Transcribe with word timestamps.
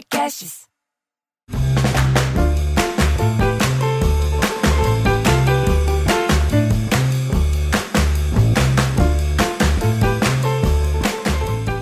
Podcasts. 0.00 0.60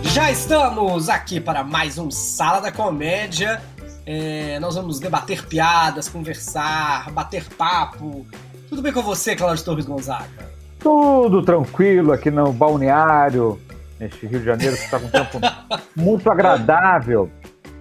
Já 0.03 0.33
estamos 0.33 1.09
aqui 1.09 1.41
para 1.41 1.63
mais 1.63 1.97
um 1.97 2.11
Sala 2.11 2.61
da 2.61 2.73
Comédia. 2.73 3.63
É, 4.05 4.59
nós 4.59 4.75
vamos 4.75 4.99
debater 4.99 5.47
piadas, 5.47 6.09
conversar, 6.09 7.13
bater 7.13 7.45
papo. 7.51 8.27
Tudo 8.69 8.83
bem 8.83 8.93
com 8.93 9.03
você, 9.03 9.37
Cláudio 9.37 9.65
Torres 9.65 9.87
Gonzaga? 9.87 10.49
Tudo 10.81 11.43
tranquilo 11.43 12.13
aqui 12.13 12.33
no 12.33 12.53
balneário, 12.53 13.61
neste 14.01 14.27
Rio 14.27 14.41
de 14.41 14.47
Janeiro, 14.47 14.77
que 14.77 14.83
está 14.83 14.99
com 14.99 15.07
um 15.07 15.11
tempo 15.11 15.39
muito 15.95 16.29
agradável, 16.29 17.31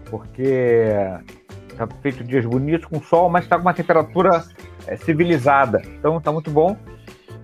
porque 0.09 0.91
está 1.69 1.87
feito 2.01 2.23
dias 2.23 2.45
bonitos 2.45 2.87
com 2.87 3.01
sol, 3.01 3.29
mas 3.29 3.43
está 3.43 3.55
com 3.55 3.61
uma 3.61 3.73
temperatura 3.73 4.43
é, 4.87 4.95
civilizada. 4.97 5.81
Então 5.99 6.17
está 6.17 6.31
muito 6.31 6.49
bom. 6.49 6.75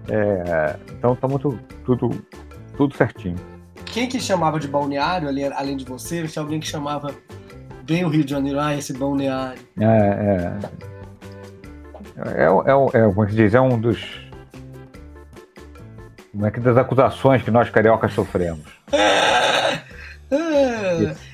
É, 0.09 0.75
então 0.97 1.13
está 1.13 1.27
muito 1.27 1.57
tudo, 1.85 2.09
tudo 2.75 2.95
certinho. 2.95 3.37
Quem 3.85 4.07
que 4.07 4.19
chamava 4.19 4.59
de 4.59 4.67
balneário, 4.67 5.29
além 5.55 5.77
de 5.77 5.85
você? 5.85 6.23
Tinha 6.27 6.43
alguém 6.43 6.59
que 6.59 6.67
chamava 6.67 7.13
bem 7.83 8.03
o 8.03 8.09
Rio 8.09 8.23
de 8.23 8.31
Janeiro, 8.31 8.59
ah, 8.59 8.75
esse 8.75 8.93
balneário. 8.93 9.61
É, 9.79 9.85
é, 9.85 10.59
é, 12.17 12.43
é, 12.43 12.45
é, 12.45 13.05
é 13.05 13.13
como 13.13 13.29
se 13.29 13.35
diz, 13.35 13.53
é 13.53 13.61
um 13.61 13.79
dos 13.79 14.23
como 16.31 16.47
é 16.47 16.51
que 16.51 16.59
das 16.59 16.75
acusações 16.75 17.43
que 17.43 17.51
nós 17.51 17.69
cariocas 17.69 18.11
sofremos. 18.13 18.65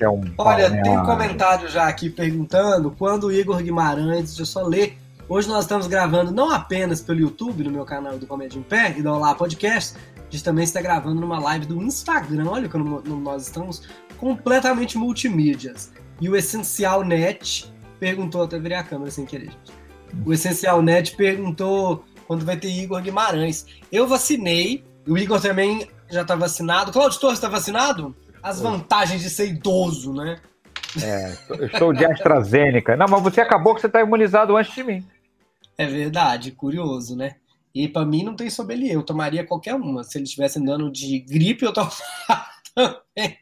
É 0.00 0.08
um 0.08 0.22
Olha, 0.38 0.70
tem 0.82 0.98
um 0.98 1.04
comentário 1.04 1.68
já 1.68 1.88
aqui 1.88 2.10
perguntando 2.10 2.90
quando 2.90 3.24
o 3.24 3.32
Igor 3.32 3.62
Guimarães, 3.62 4.28
deixa 4.28 4.42
eu 4.42 4.46
só 4.46 4.62
ler. 4.62 4.98
Hoje 5.28 5.48
nós 5.48 5.64
estamos 5.64 5.86
gravando 5.86 6.32
não 6.32 6.50
apenas 6.50 7.00
pelo 7.00 7.20
YouTube, 7.20 7.62
no 7.62 7.70
meu 7.70 7.84
canal 7.84 8.18
do 8.18 8.26
Comédia 8.26 8.58
em 8.58 8.62
Pé 8.62 8.94
e 8.98 9.02
do 9.02 9.12
Olá 9.12 9.34
Podcast, 9.34 9.96
a 10.16 10.22
gente 10.30 10.42
também 10.42 10.64
está 10.64 10.80
gravando 10.80 11.20
numa 11.20 11.38
live 11.38 11.66
do 11.66 11.80
Instagram. 11.82 12.48
Olha 12.48 12.68
como 12.68 13.00
nós 13.00 13.42
estamos 13.42 13.82
completamente 14.16 14.98
multimídias. 14.98 15.92
E 16.20 16.28
o 16.28 16.36
Essencial 16.36 17.02
Net 17.04 17.72
perguntou, 17.98 18.42
até 18.42 18.58
virei 18.58 18.76
a 18.76 18.82
câmera 18.82 19.10
sem 19.10 19.24
querer, 19.24 19.46
gente. 19.46 19.72
O 20.24 20.32
Essencial 20.32 20.82
Net 20.82 21.16
perguntou 21.16 22.04
quando 22.26 22.44
vai 22.44 22.56
ter 22.56 22.68
Igor 22.68 23.00
Guimarães. 23.00 23.66
Eu 23.90 24.06
vacinei, 24.06 24.84
o 25.06 25.16
Igor 25.16 25.40
também 25.40 25.88
já 26.08 26.22
está 26.22 26.34
vacinado. 26.34 26.92
Cláudio 26.92 27.18
Torres 27.18 27.38
está 27.38 27.48
vacinado? 27.48 28.14
As 28.42 28.60
vantagens 28.60 29.22
de 29.22 29.28
ser 29.28 29.48
idoso, 29.48 30.14
né? 30.14 30.38
É, 31.02 31.36
eu 31.50 31.66
estou 31.66 31.92
de 31.92 32.04
AstraZeneca. 32.04 32.96
Não, 32.96 33.06
mas 33.08 33.22
você 33.22 33.40
acabou 33.40 33.74
que 33.74 33.80
você 33.80 33.86
está 33.86 34.00
imunizado 34.00 34.56
antes 34.56 34.74
de 34.74 34.82
mim. 34.82 35.06
É 35.76 35.86
verdade, 35.86 36.50
curioso, 36.50 37.16
né? 37.16 37.36
E 37.74 37.86
para 37.86 38.04
mim 38.04 38.24
não 38.24 38.34
tem 38.34 38.50
sommelier, 38.50 38.94
eu 38.94 39.02
tomaria 39.02 39.46
qualquer 39.46 39.74
uma. 39.74 40.02
Se 40.02 40.18
ele 40.18 40.24
estivesse 40.24 40.58
andando 40.58 40.90
de 40.90 41.20
gripe, 41.20 41.64
eu 41.64 41.72
tomaria 41.72 41.96
também. 42.74 43.38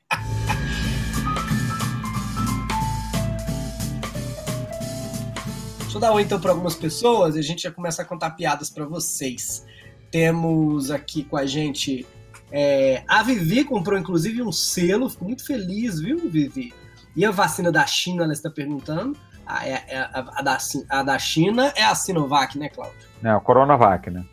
Deixa 5.81 5.97
eu 5.97 6.01
dar 6.01 6.13
oi 6.13 6.23
então 6.23 6.39
para 6.39 6.51
algumas 6.51 6.75
pessoas 6.75 7.35
e 7.35 7.39
a 7.39 7.43
gente 7.43 7.63
já 7.63 7.71
começa 7.71 8.03
a 8.03 8.05
contar 8.05 8.33
piadas 8.33 8.69
para 8.69 8.85
vocês. 8.85 9.65
Temos 10.11 10.91
aqui 10.91 11.25
com 11.25 11.37
a 11.37 11.47
gente 11.47 12.07
é, 12.51 13.03
a 13.07 13.23
Vivi 13.23 13.65
comprou 13.65 13.99
inclusive 13.99 14.43
um 14.43 14.53
selo, 14.53 15.09
fico 15.09 15.25
muito 15.25 15.45
feliz, 15.45 16.01
viu, 16.01 16.19
Vivi? 16.29 16.73
E 17.15 17.25
a 17.25 17.31
vacina 17.31 17.71
da 17.71 17.87
China, 17.87 18.25
ela 18.25 18.33
está 18.33 18.51
perguntando. 18.51 19.17
A, 19.47 19.67
é, 19.67 19.85
é, 19.89 19.99
a, 19.99 20.25
a, 20.37 20.43
da, 20.43 20.59
a 20.91 21.03
da 21.03 21.19
China 21.19 21.73
é 21.75 21.85
a 21.85 21.95
Sinovac, 21.95 22.59
né, 22.59 22.69
Cláudio? 22.69 22.97
É, 23.23 23.35
o 23.35 23.41
Coronavac, 23.41 24.11
né? 24.11 24.25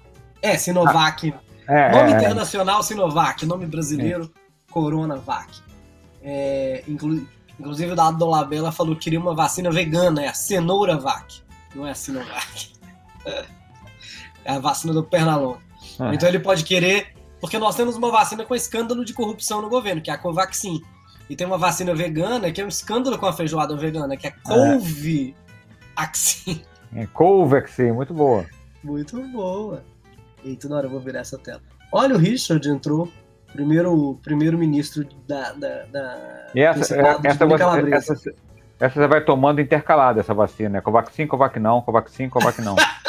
É, 0.42 0.58
Sinovac. 0.58 1.34
Ah, 1.68 1.74
é, 1.74 1.92
nome 1.92 2.12
é, 2.12 2.18
internacional, 2.18 2.84
Sinovac. 2.84 3.46
Nome 3.46 3.66
brasileiro, 3.66 4.32
Coronavac. 4.70 5.64
Inclu, 6.88 7.28
inclusive 7.60 7.92
o 7.92 7.96
Dado 7.96 8.18
Dolabella 8.18 8.72
falou 8.72 8.96
que 8.96 9.06
queria 9.06 9.20
uma 9.20 9.34
vacina 9.34 9.72
vegana, 9.72 10.24
é 10.24 10.28
a 10.28 10.34
Cenoura 10.34 10.98
Vac. 10.98 11.42
Não 11.74 11.86
é 11.86 11.92
a 11.92 11.96
Sinovac. 11.96 12.74
É 14.48 14.52
a 14.52 14.60
vacina 14.60 14.94
do 14.94 15.04
Pernalonga. 15.04 15.58
Então 16.14 16.30
ele 16.30 16.38
pode 16.38 16.64
querer, 16.64 17.15
porque 17.46 17.60
nós 17.60 17.76
temos 17.76 17.96
uma 17.96 18.10
vacina 18.10 18.44
com 18.44 18.56
escândalo 18.56 19.06
de 19.06 19.14
corrupção 19.14 19.62
no 19.62 19.70
governo, 19.70 20.02
que 20.02 20.10
é 20.10 20.14
a 20.16 20.18
Covaxin. 20.18 20.82
E 21.30 21.36
tem 21.36 21.46
uma 21.46 21.60
vacina 21.60 21.94
vegana 21.94 22.52
que 22.52 22.60
é 22.60 22.66
um 22.66 22.68
escândalo 22.68 23.20
com 23.20 23.28
a 23.28 23.34
feijoada 23.34 23.78
vegana, 23.78 24.18
que 24.18 24.26
é 24.26 24.34
Couve 24.44 25.36
Axin. 25.96 26.64
É, 26.96 27.06
Covaxin, 27.06 27.92
muito 27.92 28.16
boa. 28.16 28.48
Muito 28.84 29.22
boa. 29.28 29.84
Eita, 30.44 30.68
na 30.68 30.78
hora 30.78 30.88
eu 30.88 30.90
vou 30.90 31.00
virar 31.00 31.20
essa 31.20 31.38
tela. 31.38 31.62
Olha, 31.92 32.16
o 32.16 32.18
Richard 32.18 32.68
entrou, 32.68 33.12
primeiro, 33.54 34.20
primeiro 34.24 34.58
ministro 34.58 35.08
da. 35.28 35.52
da, 35.52 35.84
da 35.84 36.48
e 36.56 36.62
essa, 36.62 36.96
é, 36.96 37.00
essa, 37.26 37.46
você, 37.46 37.94
essa, 37.94 38.14
essa, 38.80 39.02
você 39.02 39.08
vai 39.08 39.24
tomando 39.24 39.62
intercalada, 39.62 40.20
essa 40.20 40.34
vacina, 40.34 40.70
né? 40.70 40.82
Covaxin, 40.82 41.28
Covax 41.28 41.62
não, 41.62 41.80
Covaxin, 41.80 42.28
Covax 42.28 42.58
não. 42.58 42.76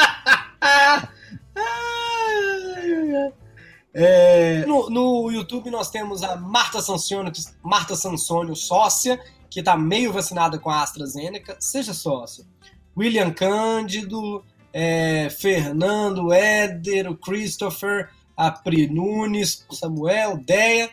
É, 3.99 4.63
no, 4.67 4.91
no, 4.91 5.31
YouTube 5.31 5.71
nós 5.71 5.89
temos 5.89 6.23
a 6.23 6.37
Marta 6.37 6.83
Sansônio, 6.83 7.33
Marta 7.63 7.97
Sansônio, 7.97 8.55
sócia, 8.55 9.19
que 9.49 9.61
está 9.61 9.75
meio 9.75 10.13
vacinada 10.13 10.59
com 10.59 10.69
a 10.69 10.83
AstraZeneca. 10.83 11.57
Seja 11.59 11.95
sócio. 11.95 12.47
William 12.95 13.33
Cândido, 13.33 14.45
é, 14.71 15.31
Fernando, 15.31 16.31
Éder, 16.31 17.11
o 17.11 17.17
Christopher, 17.17 18.11
a 18.37 18.51
Pri 18.51 18.87
Nunes, 18.87 19.65
o 19.67 19.75
Samuel, 19.75 20.37
Deia. 20.45 20.91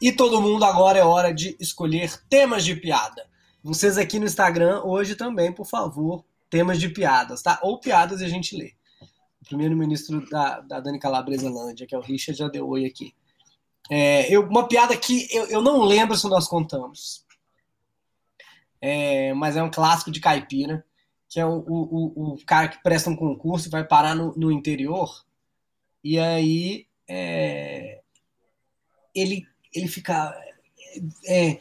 E 0.00 0.10
todo 0.10 0.40
mundo 0.40 0.64
agora 0.64 0.98
é 0.98 1.04
hora 1.04 1.34
de 1.34 1.54
escolher 1.60 2.18
temas 2.30 2.64
de 2.64 2.74
piada. 2.74 3.26
Vocês 3.62 3.98
aqui 3.98 4.18
no 4.18 4.24
Instagram 4.24 4.80
hoje 4.84 5.16
também, 5.16 5.52
por 5.52 5.66
favor, 5.66 6.24
temas 6.48 6.80
de 6.80 6.88
piadas, 6.88 7.42
tá? 7.42 7.58
Ou 7.62 7.78
piadas 7.78 8.22
e 8.22 8.24
a 8.24 8.28
gente 8.28 8.56
lê 8.56 8.77
primeiro-ministro 9.48 10.28
da, 10.28 10.60
da 10.60 10.80
Dani 10.80 10.98
Calabresa 10.98 11.50
Lândia, 11.50 11.86
que 11.86 11.94
é 11.94 11.98
o 11.98 12.02
Richard, 12.02 12.38
já 12.38 12.48
deu 12.48 12.68
oi 12.68 12.84
aqui. 12.84 13.14
É, 13.90 14.32
eu, 14.32 14.42
uma 14.42 14.68
piada 14.68 14.96
que 14.96 15.26
eu, 15.34 15.46
eu 15.46 15.62
não 15.62 15.82
lembro 15.82 16.16
se 16.16 16.28
nós 16.28 16.46
contamos, 16.46 17.24
é, 18.80 19.32
mas 19.32 19.56
é 19.56 19.62
um 19.62 19.70
clássico 19.70 20.10
de 20.10 20.20
caipira, 20.20 20.84
que 21.28 21.40
é 21.40 21.46
o, 21.46 21.64
o, 21.66 22.34
o, 22.34 22.44
cara 22.46 22.68
que 22.68 22.82
presta 22.82 23.10
um 23.10 23.16
concurso 23.16 23.68
e 23.68 23.70
vai 23.70 23.84
parar 23.84 24.14
no, 24.14 24.34
no 24.36 24.52
interior, 24.52 25.24
e 26.04 26.18
aí 26.18 26.86
é, 27.08 28.00
ele, 29.14 29.46
ele 29.74 29.88
fica. 29.88 30.34
É, 31.26 31.58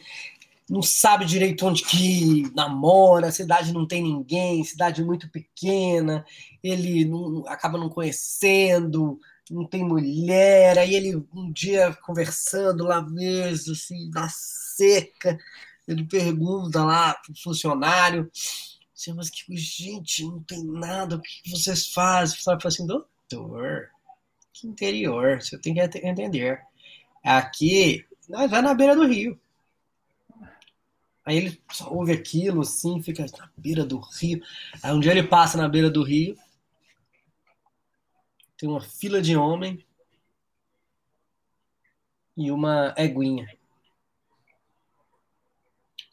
não 0.69 0.81
sabe 0.81 1.25
direito 1.25 1.65
onde 1.65 1.83
que 1.83 2.43
namora, 2.53 3.27
a 3.27 3.31
cidade 3.31 3.73
não 3.73 3.87
tem 3.87 4.03
ninguém, 4.03 4.63
cidade 4.63 5.03
muito 5.03 5.29
pequena, 5.29 6.25
ele 6.61 7.05
não, 7.05 7.47
acaba 7.47 7.77
não 7.77 7.89
conhecendo, 7.89 9.19
não 9.49 9.65
tem 9.65 9.83
mulher, 9.83 10.77
aí 10.77 10.93
ele 10.93 11.15
um 11.33 11.51
dia 11.51 11.93
conversando 12.03 12.83
lá 12.83 13.01
mesmo, 13.01 13.73
assim, 13.73 14.09
na 14.09 14.27
seca, 14.29 15.37
ele 15.87 16.03
pergunta 16.05 16.83
lá 16.83 17.13
pro 17.13 17.33
funcionário, 17.41 18.29
assim, 18.93 19.13
mas 19.13 19.29
que 19.29 19.55
gente, 19.55 20.25
não 20.25 20.43
tem 20.43 20.63
nada, 20.65 21.15
o 21.15 21.21
que 21.21 21.49
vocês 21.49 21.87
fazem? 21.93 22.37
Sabe, 22.39 22.61
fala 22.61 22.73
assim, 22.73 22.85
doutor, 22.85 23.89
que 24.51 24.67
interior, 24.67 25.41
você 25.41 25.57
tem 25.57 25.73
que 25.73 25.79
entender. 25.79 26.61
Aqui, 27.23 28.05
nós 28.27 28.49
vai 28.51 28.61
na 28.61 28.73
beira 28.73 28.95
do 28.95 29.05
rio. 29.05 29.39
Aí 31.27 31.35
ele 31.35 31.61
só 31.69 31.91
ouve 31.93 32.13
aquilo 32.13 32.61
assim, 32.61 33.03
fica 33.03 33.25
na 33.37 33.49
beira 33.57 33.83
do 33.83 33.99
rio. 33.99 34.41
Aí 34.81 34.93
um 34.93 34.99
dia 35.01 35.11
ele 35.11 35.23
passa 35.23 35.57
na 35.57 35.67
beira 35.67 35.89
do 35.89 36.01
rio, 36.01 36.37
tem 38.57 38.69
uma 38.69 38.79
fila 38.79 39.21
de 39.21 39.35
homem 39.35 39.85
e 42.37 42.49
uma 42.49 42.95
eguinha. 42.97 43.45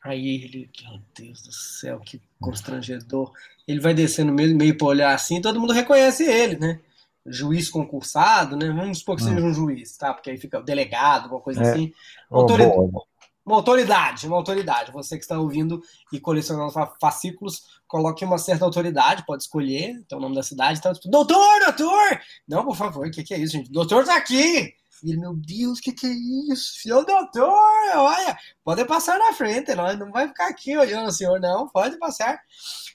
Aí 0.02 0.34
ele, 0.34 0.68
meu 0.82 1.00
Deus 1.14 1.42
do 1.42 1.52
céu, 1.52 2.00
que 2.00 2.20
constrangedor. 2.40 3.32
Ele 3.68 3.78
vai 3.78 3.94
descendo 3.94 4.32
meio, 4.32 4.56
meio 4.56 4.76
para 4.76 4.88
olhar 4.88 5.14
assim, 5.14 5.40
todo 5.40 5.60
mundo 5.60 5.72
reconhece 5.72 6.24
ele, 6.24 6.58
né? 6.58 6.80
Juiz 7.24 7.70
concursado, 7.70 8.56
né? 8.56 8.66
Vamos 8.66 8.98
supor 8.98 9.14
que 9.14 9.22
seja 9.22 9.46
um 9.46 9.54
juiz, 9.54 9.96
tá? 9.96 10.12
Porque 10.12 10.30
aí 10.30 10.38
fica 10.38 10.58
o 10.58 10.64
delegado, 10.64 11.24
alguma 11.24 11.40
coisa 11.40 11.62
é. 11.62 11.70
assim. 11.70 11.94
Autoridade. 12.28 12.76
Oh, 12.76 13.06
uma 13.44 13.56
autoridade, 13.56 14.26
uma 14.26 14.36
autoridade. 14.36 14.92
Você 14.92 15.16
que 15.16 15.22
está 15.22 15.38
ouvindo 15.38 15.82
e 16.12 16.18
colecionando 16.18 16.72
fascículos, 17.00 17.62
coloque 17.86 18.24
uma 18.24 18.38
certa 18.38 18.64
autoridade, 18.64 19.24
pode 19.26 19.42
escolher, 19.42 19.90
então 19.90 20.18
o 20.18 20.20
nome 20.20 20.34
da 20.34 20.42
cidade. 20.42 20.78
Então, 20.78 20.92
tipo, 20.92 21.10
doutor, 21.10 21.60
doutor! 21.60 22.20
Não, 22.48 22.64
por 22.64 22.76
favor, 22.76 23.06
o 23.06 23.10
que, 23.10 23.22
que, 23.22 23.34
é 23.34 23.38
isso, 23.38 23.52
gente? 23.52 23.70
Doutor 23.70 24.04
tá 24.04 24.16
aqui! 24.16 24.74
E 25.02 25.10
ele, 25.10 25.20
meu 25.20 25.34
Deus, 25.34 25.78
o 25.78 25.82
que, 25.82 25.92
que 25.92 26.06
é 26.06 26.52
isso? 26.52 26.80
Senhor 26.80 27.04
doutor, 27.04 27.52
olha, 27.94 28.38
pode 28.64 28.84
passar 28.86 29.18
na 29.18 29.34
frente, 29.34 29.74
não, 29.74 29.94
não 29.98 30.10
vai 30.10 30.26
ficar 30.28 30.48
aqui 30.48 30.74
olhando 30.76 31.08
o 31.08 31.12
senhor, 31.12 31.38
não, 31.38 31.68
pode 31.68 31.98
passar. 31.98 32.40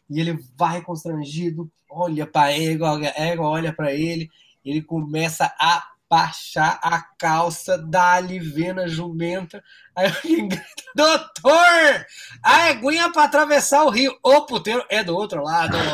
E 0.09 0.19
ele 0.19 0.39
vai 0.57 0.81
constrangido, 0.81 1.71
olha 1.87 2.25
para 2.25 2.51
ele, 2.51 2.79
ego 3.15 3.43
olha 3.43 3.71
para 3.71 3.93
ele, 3.93 4.27
ele 4.65 4.81
começa 4.81 5.53
a 5.59 5.83
baixar 6.09 6.79
a 6.81 7.01
calça 7.17 7.77
da 7.77 8.13
Alivena 8.13 8.87
jumenta. 8.87 9.63
Aí 9.95 10.07
alguém 10.15 10.47
grita, 10.47 10.65
doutor, 10.95 12.05
a 12.43 12.71
eguinha 12.71 13.11
para 13.11 13.25
atravessar 13.25 13.83
o 13.83 13.89
rio. 13.89 14.17
O 14.23 14.41
puteiro 14.45 14.83
é 14.89 15.03
do 15.03 15.15
outro 15.15 15.43
lado. 15.43 15.77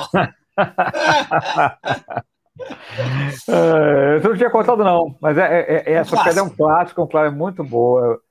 é, 3.49 4.15
eu 4.17 4.29
não 4.29 4.37
tinha 4.37 4.49
contado, 4.49 4.83
não, 4.83 5.15
mas 5.19 5.37
é, 5.37 5.61
é, 5.61 5.83
é 5.85 5.93
essa 5.93 6.21
piada 6.23 6.39
é 6.39 6.43
um 6.43 6.49
clássico, 6.49 7.03
um 7.03 7.07
clássico 7.07 7.37
muito 7.37 7.63
boa. 7.63 8.21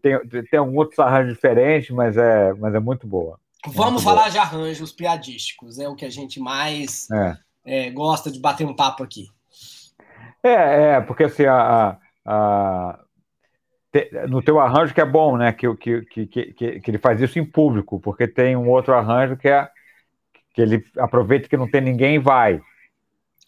Tem, 0.00 0.44
tem 0.44 0.60
um 0.60 0.76
outro 0.76 1.02
arranjo 1.02 1.32
diferente, 1.32 1.92
mas 1.92 2.16
é, 2.16 2.52
mas 2.54 2.74
é 2.74 2.78
muito 2.78 3.06
boa. 3.06 3.40
Vamos 3.66 3.92
muito 3.92 4.04
falar 4.04 4.22
boa. 4.22 4.30
de 4.30 4.38
arranjos 4.38 4.92
piadísticos, 4.92 5.78
é 5.78 5.88
o 5.88 5.94
que 5.94 6.04
a 6.04 6.10
gente 6.10 6.38
mais 6.38 7.08
é. 7.10 7.36
É, 7.64 7.90
gosta 7.90 8.30
de 8.30 8.38
bater 8.38 8.66
um 8.66 8.74
papo 8.74 9.02
aqui. 9.02 9.28
É, 10.42 10.94
é 10.94 11.00
porque 11.00 11.24
assim, 11.24 11.44
a, 11.46 11.98
a, 12.24 12.98
te, 13.92 14.10
no 14.28 14.42
teu 14.42 14.58
arranjo 14.58 14.94
que 14.94 15.00
é 15.00 15.04
bom, 15.04 15.36
né? 15.36 15.52
Que, 15.52 15.74
que, 15.76 16.02
que, 16.02 16.26
que, 16.26 16.80
que 16.80 16.90
ele 16.90 16.98
faz 16.98 17.20
isso 17.20 17.38
em 17.38 17.44
público, 17.44 18.00
porque 18.00 18.26
tem 18.26 18.56
um 18.56 18.68
outro 18.68 18.94
arranjo 18.94 19.36
que 19.36 19.48
é 19.48 19.68
que 20.54 20.60
ele 20.60 20.84
aproveita 20.98 21.48
que 21.48 21.56
não 21.56 21.70
tem 21.70 21.80
ninguém 21.80 22.16
e 22.16 22.18
vai. 22.18 22.60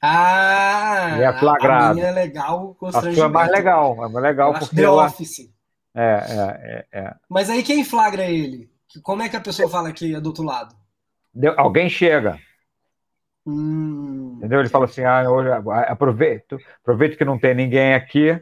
Ah, 0.00 1.16
e 1.18 1.22
é 1.22 1.32
flagrado. 1.38 1.92
A 1.92 1.94
minha 1.94 2.06
é 2.06 2.12
legal, 2.12 2.76
a 2.82 2.92
sua 2.92 3.24
é 3.24 3.28
mais 3.28 3.50
legal, 3.50 3.94
é 4.04 4.08
mais 4.08 4.22
legal 4.22 4.52
Eu 4.52 4.58
porque 4.58 4.76
The 4.76 4.82
ela... 4.82 5.06
Office. 5.06 5.52
É, 5.96 6.02
é, 6.02 6.86
é, 6.92 7.00
é, 7.00 7.14
Mas 7.28 7.48
aí 7.48 7.62
quem 7.62 7.84
flagra 7.84 8.24
ele? 8.24 8.68
Como 9.02 9.22
é 9.22 9.28
que 9.28 9.36
a 9.36 9.40
pessoa 9.40 9.68
fala 9.68 9.92
que 9.92 10.14
é 10.14 10.20
do 10.20 10.26
outro 10.26 10.44
lado? 10.44 10.74
Alguém 11.56 11.88
chega. 11.88 12.38
Hum, 13.46 14.36
Entendeu? 14.38 14.60
Ele 14.60 14.68
fala 14.68 14.86
assim: 14.86 15.02
ah, 15.04 15.30
hoje 15.30 15.50
aproveito, 15.86 16.58
aproveito 16.80 17.16
que 17.16 17.24
não 17.24 17.38
tem 17.38 17.54
ninguém 17.54 17.94
aqui, 17.94 18.40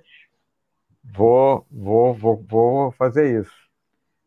vou, 1.02 1.66
vou, 1.70 2.14
vou, 2.14 2.44
vou 2.49 2.93
fazer 2.93 3.40
isso. 3.40 3.52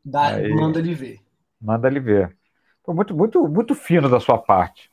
Dá, 0.03 0.27
Aí, 0.27 0.53
manda 0.53 0.79
ele 0.79 0.93
ver. 0.93 1.19
Manda 1.59 1.87
ele 1.87 1.99
ver. 1.99 2.35
Foi 2.83 2.93
muito, 2.93 3.15
muito, 3.15 3.47
muito 3.47 3.73
fino 3.73 4.09
da 4.09 4.19
sua 4.19 4.37
parte. 4.37 4.91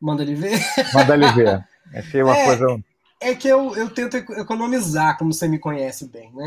Manda 0.00 0.22
ele 0.22 0.34
ver. 0.34 0.58
Manda 0.92 1.14
ele 1.14 1.32
ver. 1.32 1.66
Achei 1.92 2.22
uma 2.22 2.36
é, 2.36 2.44
coisa. 2.44 2.84
É 3.20 3.34
que 3.34 3.48
eu, 3.48 3.74
eu 3.74 3.90
tento 3.90 4.16
economizar, 4.16 5.18
como 5.18 5.32
você 5.32 5.48
me 5.48 5.58
conhece 5.58 6.08
bem, 6.08 6.32
né? 6.34 6.46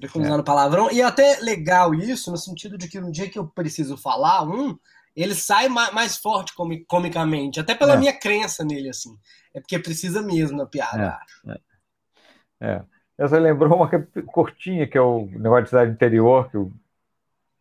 Economizar 0.00 0.40
é. 0.40 0.42
palavrão. 0.42 0.90
E 0.90 1.00
até 1.00 1.38
legal 1.40 1.94
isso, 1.94 2.30
no 2.30 2.36
sentido 2.36 2.76
de 2.76 2.88
que 2.88 3.00
no 3.00 3.10
dia 3.10 3.30
que 3.30 3.38
eu 3.38 3.46
preciso 3.46 3.96
falar 3.96 4.42
um, 4.42 4.76
ele 5.16 5.34
sai 5.34 5.68
mais 5.68 6.16
forte 6.18 6.52
comicamente, 6.86 7.58
até 7.58 7.74
pela 7.74 7.94
é. 7.94 7.96
minha 7.96 8.12
crença 8.12 8.62
nele, 8.64 8.90
assim. 8.90 9.16
É 9.54 9.60
porque 9.60 9.78
precisa 9.78 10.20
mesmo 10.20 10.58
na 10.58 10.66
piada. 10.66 11.18
É. 11.46 11.52
é. 11.52 12.72
é. 12.72 12.82
Essa 13.18 13.38
lembrou 13.38 13.74
uma 13.74 13.88
curtinha, 14.26 14.86
que 14.86 14.98
é 14.98 15.00
o 15.00 15.26
negócio 15.32 15.64
de 15.64 15.70
cidade 15.70 15.90
interior, 15.90 16.50
que 16.50 16.58
o, 16.58 16.70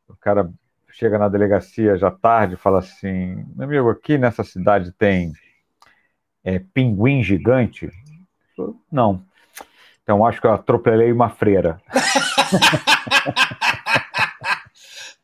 o 0.10 0.16
cara 0.18 0.52
chega 0.92 1.18
na 1.18 1.30
delegacia 1.30 1.98
já 1.98 2.12
tarde 2.12 2.56
e 2.56 2.58
fala 2.58 2.80
assim: 2.80 3.46
meu 3.56 3.66
amigo, 3.66 3.90
aqui 3.90 4.18
nessa 4.18 4.44
cidade 4.44 4.92
tem 4.92 5.32
é, 6.44 6.60
pinguim 6.60 7.24
gigante? 7.24 7.90
Não. 8.92 9.24
Então 10.04 10.26
acho 10.26 10.42
que 10.42 10.48
eu 10.48 10.54
atropelei 10.54 11.12
uma 11.12 11.30
freira. 11.30 11.82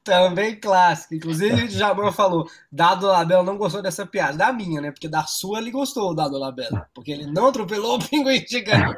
Também 0.04 0.60
clássico. 0.60 1.14
Inclusive, 1.14 1.66
o 1.66 1.70
Jamão 1.70 2.12
falou: 2.12 2.50
Dado 2.72 3.06
Labelo 3.06 3.44
não 3.44 3.58
gostou 3.58 3.82
dessa 3.82 4.06
piada. 4.06 4.38
Da 4.38 4.52
minha, 4.52 4.82
né? 4.82 4.92
Porque 4.92 5.08
da 5.08 5.24
sua 5.26 5.60
ele 5.60 5.70
gostou, 5.70 6.16
Dado 6.16 6.38
Labelo. 6.40 6.84
Porque 6.94 7.12
ele 7.12 7.28
não 7.28 7.48
atropelou 7.48 7.98
o 7.98 8.00
pinguim 8.10 8.44
gigante. 8.48 8.98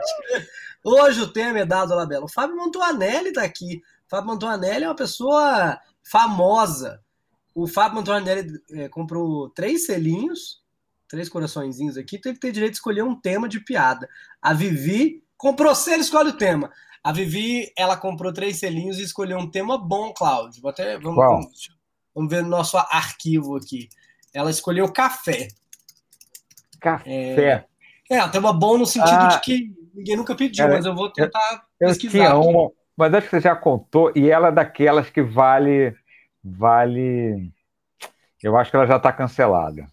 Hoje 0.83 1.21
o 1.21 1.27
tema 1.27 1.59
é 1.59 1.65
Dado 1.65 1.93
Labelo. 1.93 2.25
O 2.25 2.29
Fábio 2.31 2.55
Montuanelli 2.55 3.33
tá 3.33 3.43
aqui. 3.43 3.81
O 4.07 4.09
Fábio 4.09 4.31
Montuanelli 4.31 4.85
é 4.85 4.87
uma 4.87 4.95
pessoa 4.95 5.77
famosa. 6.01 7.01
O 7.53 7.67
Fábio 7.67 7.97
Montuanelli 7.97 8.61
é, 8.71 8.87
comprou 8.87 9.49
três 9.49 9.85
selinhos, 9.85 10.61
três 11.07 11.27
coraçõezinhos 11.27 11.97
aqui. 11.97 12.17
Teve 12.17 12.35
que 12.35 12.41
ter 12.41 12.51
direito 12.53 12.71
de 12.71 12.77
escolher 12.77 13.03
um 13.03 13.19
tema 13.19 13.49
de 13.49 13.59
piada. 13.59 14.07
A 14.41 14.53
Vivi 14.53 15.21
comprou 15.37 15.75
selo, 15.75 16.01
escolhe 16.01 16.29
o 16.29 16.37
tema. 16.37 16.71
A 17.03 17.11
Vivi, 17.11 17.69
ela 17.77 17.97
comprou 17.97 18.31
três 18.31 18.59
selinhos 18.59 18.97
e 18.97 19.03
escolheu 19.03 19.37
um 19.37 19.49
tema 19.49 19.77
bom, 19.77 20.13
Cláudio. 20.13 20.61
Vou 20.61 20.71
até, 20.71 20.97
vamos, 20.97 21.17
vamos, 21.17 21.69
vamos, 22.15 22.29
ver 22.29 22.41
no 22.43 22.49
nosso 22.49 22.77
arquivo 22.77 23.57
aqui. 23.57 23.89
Ela 24.33 24.49
escolheu 24.49 24.91
café. 24.91 25.49
Café. 26.79 27.65
É, 28.09 28.15
é 28.15 28.23
um 28.23 28.31
tema 28.31 28.53
bom 28.53 28.77
no 28.77 28.85
sentido 28.85 29.11
ah, 29.11 29.27
de 29.27 29.41
que 29.41 29.73
ninguém 29.93 30.15
nunca 30.15 30.33
pediu, 30.33 30.67
mas 30.69 30.85
eu 30.85 30.95
vou 30.95 31.11
tentar 31.11 31.65
eu, 31.77 31.89
pesquisar. 31.89 32.31
Eu 32.31 32.41
uma, 32.41 32.71
mas 32.95 33.13
acho 33.13 33.29
que 33.29 33.31
você 33.31 33.41
já 33.41 33.55
contou, 33.55 34.11
e 34.15 34.29
ela 34.29 34.47
é 34.47 34.51
daquelas 34.51 35.09
que 35.09 35.21
vale. 35.21 35.93
Vale. 36.41 37.51
Eu 38.41 38.57
acho 38.57 38.71
que 38.71 38.77
ela 38.77 38.87
já 38.87 38.97
está 38.97 39.11
cancelada. 39.11 39.87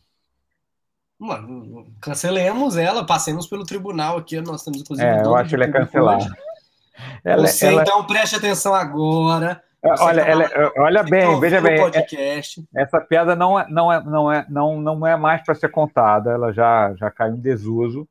Mano, 1.18 1.92
cancelemos 2.00 2.76
ela, 2.76 3.04
passemos 3.04 3.46
pelo 3.46 3.64
tribunal 3.64 4.18
aqui, 4.18 4.40
nós 4.40 4.64
temos 4.64 4.80
inclusive. 4.80 5.06
É, 5.06 5.22
eu 5.22 5.34
acho 5.34 5.50
que 5.50 5.54
ela 5.56 5.64
é 5.64 5.72
cancelada. 5.72 6.36
Ela, 7.24 7.46
Você, 7.46 7.66
ela... 7.66 7.82
então, 7.82 8.04
preste 8.06 8.36
atenção 8.36 8.74
agora. 8.74 9.62
É, 9.82 10.02
olha, 10.02 10.20
ela, 10.20 10.44
é, 10.44 10.72
olha 10.78 11.02
bem, 11.02 11.40
veja 11.40 11.60
bem. 11.60 11.80
Podcast. 11.80 12.62
Essa 12.76 13.00
piada 13.00 13.34
não 13.34 13.58
é, 13.58 13.66
não 13.68 13.92
é, 13.92 14.04
não 14.04 14.32
é, 14.32 14.46
não, 14.48 14.80
não 14.80 15.06
é 15.06 15.16
mais 15.16 15.42
para 15.42 15.54
ser 15.54 15.70
contada. 15.70 16.30
Ela 16.30 16.52
já, 16.52 16.94
já 16.96 17.10
caiu 17.10 17.34
em 17.34 17.40
desuso, 17.40 18.06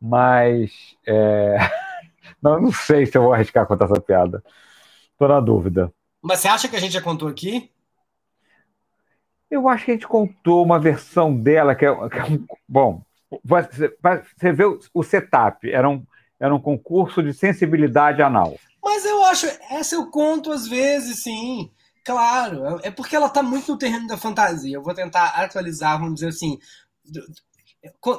mas 0.00 0.70
é... 1.06 1.56
não, 2.42 2.60
não 2.60 2.72
sei 2.72 3.06
se 3.06 3.16
eu 3.16 3.22
vou 3.22 3.32
arriscar 3.32 3.66
contar 3.66 3.86
essa 3.86 4.00
piada. 4.00 4.42
Estou 5.12 5.28
na 5.28 5.40
dúvida. 5.40 5.92
Mas 6.22 6.40
você 6.40 6.48
acha 6.48 6.68
que 6.68 6.76
a 6.76 6.80
gente 6.80 6.92
já 6.92 7.00
contou 7.00 7.28
aqui? 7.28 7.70
Eu 9.50 9.66
acho 9.66 9.86
que 9.86 9.92
a 9.92 9.94
gente 9.94 10.06
contou 10.06 10.62
uma 10.62 10.78
versão 10.78 11.34
dela 11.34 11.74
que 11.74 11.86
é, 11.86 12.08
que 12.08 12.18
é 12.18 12.24
um, 12.24 12.46
bom. 12.68 13.02
Você, 13.42 13.96
você 14.36 14.52
vê 14.52 14.64
o, 14.64 14.78
o 14.92 15.02
setup. 15.02 15.70
Era 15.70 15.88
um, 15.88 16.04
era 16.38 16.54
um 16.54 16.60
concurso 16.60 17.22
de 17.22 17.32
sensibilidade 17.32 18.22
anal. 18.22 18.58
Mas 18.82 19.04
eu 19.04 19.24
acho, 19.24 19.46
essa 19.70 19.94
eu 19.94 20.10
conto 20.10 20.52
às 20.52 20.66
vezes, 20.66 21.22
sim. 21.22 21.70
Claro, 22.04 22.80
é 22.82 22.90
porque 22.90 23.14
ela 23.14 23.26
está 23.26 23.42
muito 23.42 23.72
no 23.72 23.78
terreno 23.78 24.06
da 24.06 24.16
fantasia. 24.16 24.76
Eu 24.76 24.82
vou 24.82 24.94
tentar 24.94 25.26
atualizar, 25.30 25.98
vamos 25.98 26.14
dizer 26.14 26.28
assim. 26.28 26.58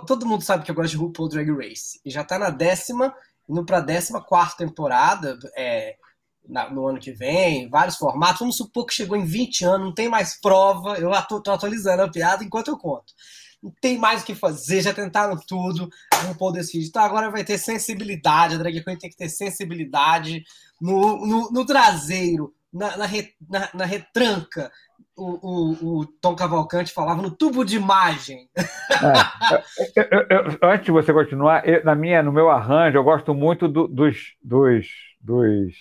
Todo 0.06 0.28
mundo 0.28 0.44
sabe 0.44 0.64
que 0.64 0.70
eu 0.70 0.76
gosto 0.76 0.92
de 0.92 0.98
RuPaul 0.98 1.30
Drag 1.30 1.50
Race. 1.52 2.00
E 2.06 2.12
já 2.12 2.22
está 2.22 2.38
na 2.38 2.50
décima, 2.50 3.14
indo 3.48 3.66
para 3.66 3.78
a 3.78 3.82
décima 3.82 4.22
quarta 4.22 4.58
temporada, 4.58 5.40
é, 5.56 5.96
no 6.72 6.88
ano 6.88 7.00
que 7.00 7.12
vem, 7.12 7.68
vários 7.68 7.98
formatos. 7.98 8.40
Vamos 8.40 8.58
supor 8.58 8.86
que 8.86 8.94
chegou 8.94 9.18
em 9.18 9.26
20 9.26 9.66
anos, 9.66 9.88
não 9.88 9.94
tem 9.94 10.08
mais 10.08 10.40
prova. 10.40 11.00
Eu 11.00 11.12
estou 11.12 11.42
atualizando 11.52 12.04
a 12.04 12.10
piada 12.10 12.44
enquanto 12.44 12.68
eu 12.68 12.78
conto 12.78 13.14
não 13.62 13.72
tem 13.82 13.98
mais 13.98 14.22
o 14.22 14.26
que 14.26 14.34
fazer, 14.34 14.82
já 14.82 14.94
tentaram 14.94 15.38
tudo, 15.38 15.90
não 16.24 16.34
pôr 16.34 16.52
decidir. 16.52 16.88
Então 16.88 17.04
agora 17.04 17.30
vai 17.30 17.44
ter 17.44 17.58
sensibilidade, 17.58 18.56
a 18.56 18.58
drag 18.58 18.84
queen 18.84 18.98
tem 18.98 19.10
que 19.10 19.18
ter 19.18 19.30
sensibilidade 19.30 20.44
no, 20.82 21.26
no, 21.26 21.52
no 21.52 21.66
traseiro, 21.66 22.54
na, 22.74 22.98
na, 22.98 23.06
re, 23.06 23.34
na, 23.50 23.70
na 23.74 23.86
retranca. 23.86 24.72
O, 25.16 25.26
o, 25.26 26.00
o, 26.00 26.06
Tom 26.06 26.34
Cavalcante 26.34 26.94
falava 26.94 27.22
no 27.22 27.30
tubo 27.30 27.66
de 27.66 27.76
imagem. 27.76 28.50
É, 29.96 30.08
eu, 30.12 30.26
eu, 30.30 30.58
antes 30.62 30.86
de 30.86 30.92
você 30.92 31.14
continuar, 31.14 31.64
na 31.86 31.96
minha, 31.96 32.22
no 32.22 32.34
meu 32.34 32.50
arranjo, 32.50 32.98
eu 32.98 33.04
gosto 33.04 33.34
muito 33.34 33.68
do, 33.68 33.88
dos, 33.88 34.36
dos, 34.44 34.88
dos 35.22 35.74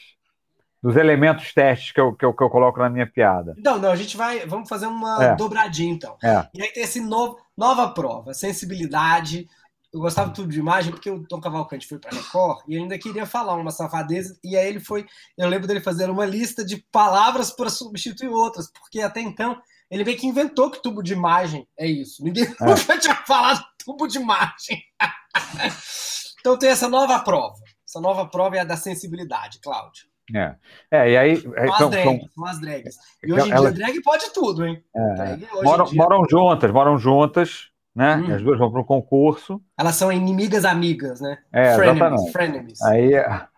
dos 0.82 0.96
elementos 0.96 1.52
testes 1.52 1.92
que 1.92 2.00
eu, 2.00 2.14
que 2.14 2.24
eu, 2.24 2.32
que 2.32 2.42
eu 2.42 2.50
coloco 2.50 2.78
na 2.78 2.88
minha 2.88 3.06
piada. 3.06 3.54
Não, 3.58 3.78
não, 3.78 3.90
a 3.90 3.96
gente 3.96 4.16
vai. 4.16 4.46
Vamos 4.46 4.68
fazer 4.68 4.86
uma 4.86 5.24
é. 5.24 5.36
dobradinha, 5.36 5.92
então. 5.92 6.16
É. 6.22 6.46
E 6.54 6.62
aí 6.62 6.72
tem 6.72 6.84
esse 6.84 7.00
novo, 7.00 7.38
nova 7.56 7.88
prova, 7.88 8.32
sensibilidade. 8.32 9.48
Eu 9.92 10.00
gostava 10.00 10.30
tudo 10.30 10.48
de 10.48 10.58
imagem 10.58 10.92
porque 10.92 11.10
o 11.10 11.26
Tom 11.26 11.40
Cavalcante 11.40 11.86
foi 11.86 11.98
para 11.98 12.14
Record 12.14 12.62
e 12.68 12.76
ainda 12.76 12.98
queria 12.98 13.24
falar 13.24 13.54
uma 13.54 13.70
safadeza. 13.70 14.38
E 14.44 14.56
aí 14.56 14.68
ele 14.68 14.80
foi. 14.80 15.06
Eu 15.36 15.48
lembro 15.48 15.66
dele 15.66 15.80
fazer 15.80 16.10
uma 16.10 16.26
lista 16.26 16.64
de 16.64 16.76
palavras 16.92 17.50
para 17.50 17.70
substituir 17.70 18.28
outras, 18.28 18.70
porque 18.70 19.00
até 19.00 19.20
então 19.20 19.60
ele 19.90 20.04
meio 20.04 20.18
que 20.18 20.26
inventou 20.26 20.70
que 20.70 20.82
tubo 20.82 21.02
de 21.02 21.14
imagem 21.14 21.66
é 21.76 21.86
isso. 21.86 22.22
Ninguém 22.22 22.44
é. 22.44 22.48
nunca 22.64 22.98
tinha 22.98 23.14
falado 23.26 23.64
tubo 23.84 24.06
de 24.06 24.18
imagem. 24.18 24.82
então 26.38 26.58
tem 26.58 26.68
essa 26.70 26.88
nova 26.88 27.18
prova. 27.20 27.56
Essa 27.86 28.00
nova 28.00 28.26
prova 28.26 28.56
é 28.56 28.60
a 28.60 28.64
da 28.64 28.76
sensibilidade, 28.76 29.60
Cláudio. 29.60 30.06
É. 30.34 30.54
é, 30.90 31.10
e 31.10 31.16
aí. 31.16 31.36
São 31.40 31.52
as 31.52 31.78
são, 31.78 32.20
são 32.34 32.46
as 32.46 32.60
drags. 32.60 32.96
E 33.22 33.32
hoje 33.32 33.48
em 33.48 33.52
ela, 33.52 33.72
dia, 33.72 33.86
drag 33.86 34.02
pode 34.02 34.32
tudo, 34.32 34.66
hein? 34.66 34.82
É, 34.94 35.38
moram, 35.62 35.84
dia... 35.86 36.02
moram 36.02 36.24
juntas, 36.28 36.70
moram 36.70 36.98
juntas, 36.98 37.70
né? 37.94 38.16
Hum. 38.16 38.34
As 38.34 38.42
duas 38.42 38.58
vão 38.58 38.70
para 38.70 38.80
o 38.80 38.84
concurso. 38.84 39.60
Elas 39.76 39.94
são 39.96 40.12
inimigas 40.12 40.64
amigas, 40.64 41.20
né? 41.20 41.38
É, 41.52 41.74
frenemies, 41.74 42.00
exatamente. 42.00 42.32
Frenemies. 42.32 42.82
Aí, 42.82 43.14
é, 43.14 43.48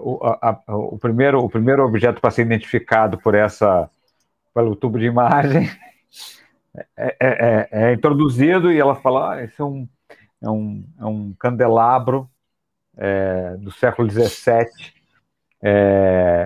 o, 0.00 0.18
a, 0.24 0.62
o, 0.68 0.98
primeiro, 0.98 1.40
o 1.40 1.50
primeiro 1.50 1.84
objeto 1.84 2.20
para 2.20 2.30
ser 2.30 2.42
identificado 2.42 3.18
por 3.18 3.34
essa 3.34 3.90
pelo 4.54 4.76
tubo 4.76 4.98
de 4.98 5.06
imagem 5.06 5.68
é, 6.96 7.16
é, 7.18 7.18
é, 7.20 7.68
é 7.72 7.92
introduzido 7.92 8.72
e 8.72 8.78
ela 8.78 8.94
fala: 8.94 9.34
ah, 9.34 9.44
esse 9.44 9.60
é 9.60 9.64
um, 9.64 9.88
é 10.40 10.48
um, 10.48 10.84
é 11.00 11.04
um 11.04 11.34
candelabro 11.34 12.30
é, 12.96 13.56
do 13.58 13.72
século 13.72 14.08
XVII 14.08 14.94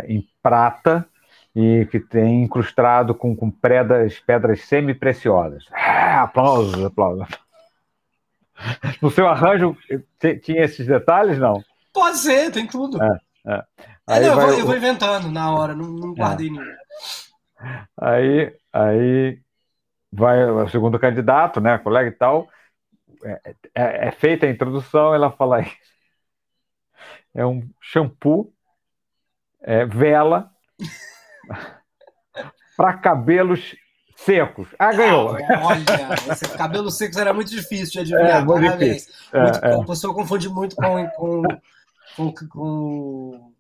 em 0.07 0.27
prata 0.43 1.09
e 1.55 1.87
que 1.87 1.99
tem 1.99 2.45
incrustado 2.45 3.15
com, 3.15 3.35
com 3.35 3.51
pedras, 3.51 4.21
pedras 4.21 4.61
semi-preciosas. 4.63 5.65
Ah, 5.73 6.23
aplausos, 6.23 6.85
aplausos. 6.85 7.27
No 9.01 9.11
seu 9.11 9.29
arranjo 9.29 9.77
tinha 10.43 10.65
esses 10.65 10.87
detalhes, 10.87 11.39
não? 11.39 11.63
Pode 11.93 12.19
ser, 12.19 12.51
tem 12.51 12.67
tudo. 12.67 13.03
É, 13.03 13.19
é. 13.47 13.65
é 14.09 14.21
não, 14.21 14.27
eu, 14.27 14.35
vou, 14.35 14.53
eu, 14.55 14.67
vou, 14.67 14.77
inventando 14.77 15.31
na 15.31 15.53
hora, 15.53 15.75
não, 15.75 15.87
não 15.89 16.15
guardei 16.15 16.49
é. 16.49 16.51
nenhum. 16.51 16.77
Aí, 18.01 18.57
aí 18.73 19.41
vai 20.13 20.45
o 20.45 20.69
segundo 20.69 20.99
candidato, 20.99 21.61
né, 21.61 21.79
colega 21.79 22.09
e 22.09 22.13
tal, 22.13 22.49
é, 23.25 23.55
é, 23.75 24.09
é 24.09 24.11
feita 24.13 24.47
a 24.47 24.51
introdução, 24.51 25.15
ela 25.15 25.31
fala 25.31 25.59
aí, 25.59 25.73
é 27.35 27.45
um 27.45 27.69
shampoo, 27.81 28.53
é, 29.63 29.85
vela, 29.85 30.51
para 32.77 32.95
cabelos 32.99 33.75
secos. 34.17 34.69
Ah, 34.79 34.93
ganhou. 34.93 35.37
Ah, 35.37 35.67
olha, 35.67 36.33
esse 36.33 36.49
cabelos 36.57 36.97
secos 36.97 37.17
era 37.17 37.33
muito 37.33 37.51
difícil 37.51 38.05
de 38.05 38.15
adivinhar. 38.15 38.43
É, 38.43 38.47
Parabéns. 38.47 39.09
É, 39.33 39.43
muito, 39.43 39.65
é. 39.65 39.75
A 39.75 39.85
pessoa 39.85 40.15
confunde 40.15 40.49
muito 40.49 40.77
com, 40.77 41.09
com, 41.11 41.43
com, 42.17 42.49
com 42.49 43.53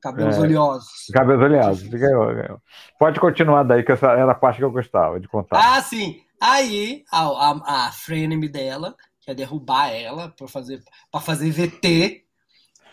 cabelos 0.00 0.36
é. 0.36 0.40
oleosos. 0.40 1.06
Cabelos 1.12 1.42
oleosos. 1.42 1.88
Ganhou, 1.88 2.34
ganhou. 2.34 2.62
Pode 2.98 3.20
continuar 3.20 3.62
daí, 3.62 3.82
que 3.82 3.92
essa 3.92 4.06
era 4.08 4.32
a 4.32 4.34
parte 4.34 4.58
que 4.58 4.64
eu 4.64 4.70
gostava 4.70 5.20
de 5.20 5.28
contar. 5.28 5.58
Ah, 5.58 5.80
sim. 5.82 6.22
Aí 6.40 7.04
a, 7.10 7.22
a, 7.22 7.86
a 7.86 7.92
frenemy 7.92 8.48
dela 8.48 8.94
quer 9.20 9.34
derrubar 9.34 9.90
ela 9.90 10.28
para 10.28 10.48
fazer, 10.48 10.82
pra 11.10 11.20
fazer 11.20 11.50
VT. 11.50 12.24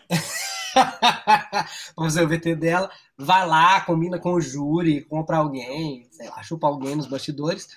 pra 0.74 1.68
fazer 1.96 2.24
o 2.24 2.27
VT 2.27 2.56
dela, 2.56 2.89
vai 3.18 3.48
lá, 3.48 3.82
combina 3.82 4.20
com 4.20 4.34
o 4.34 4.42
júri, 4.42 5.03
compra 5.06 5.38
alguém, 5.38 6.08
sei 6.12 6.30
lá, 6.30 6.42
chupa 6.44 6.68
alguém 6.68 6.96
nos 6.96 7.08
bastidores 7.08 7.68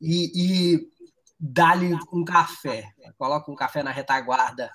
e, 0.00 0.32
e 0.34 0.88
dá-lhe 1.38 1.98
um 2.12 2.24
café. 2.24 2.88
Coloca 3.18 3.50
um 3.50 3.56
café 3.56 3.82
na 3.82 3.90
retaguarda 3.90 4.70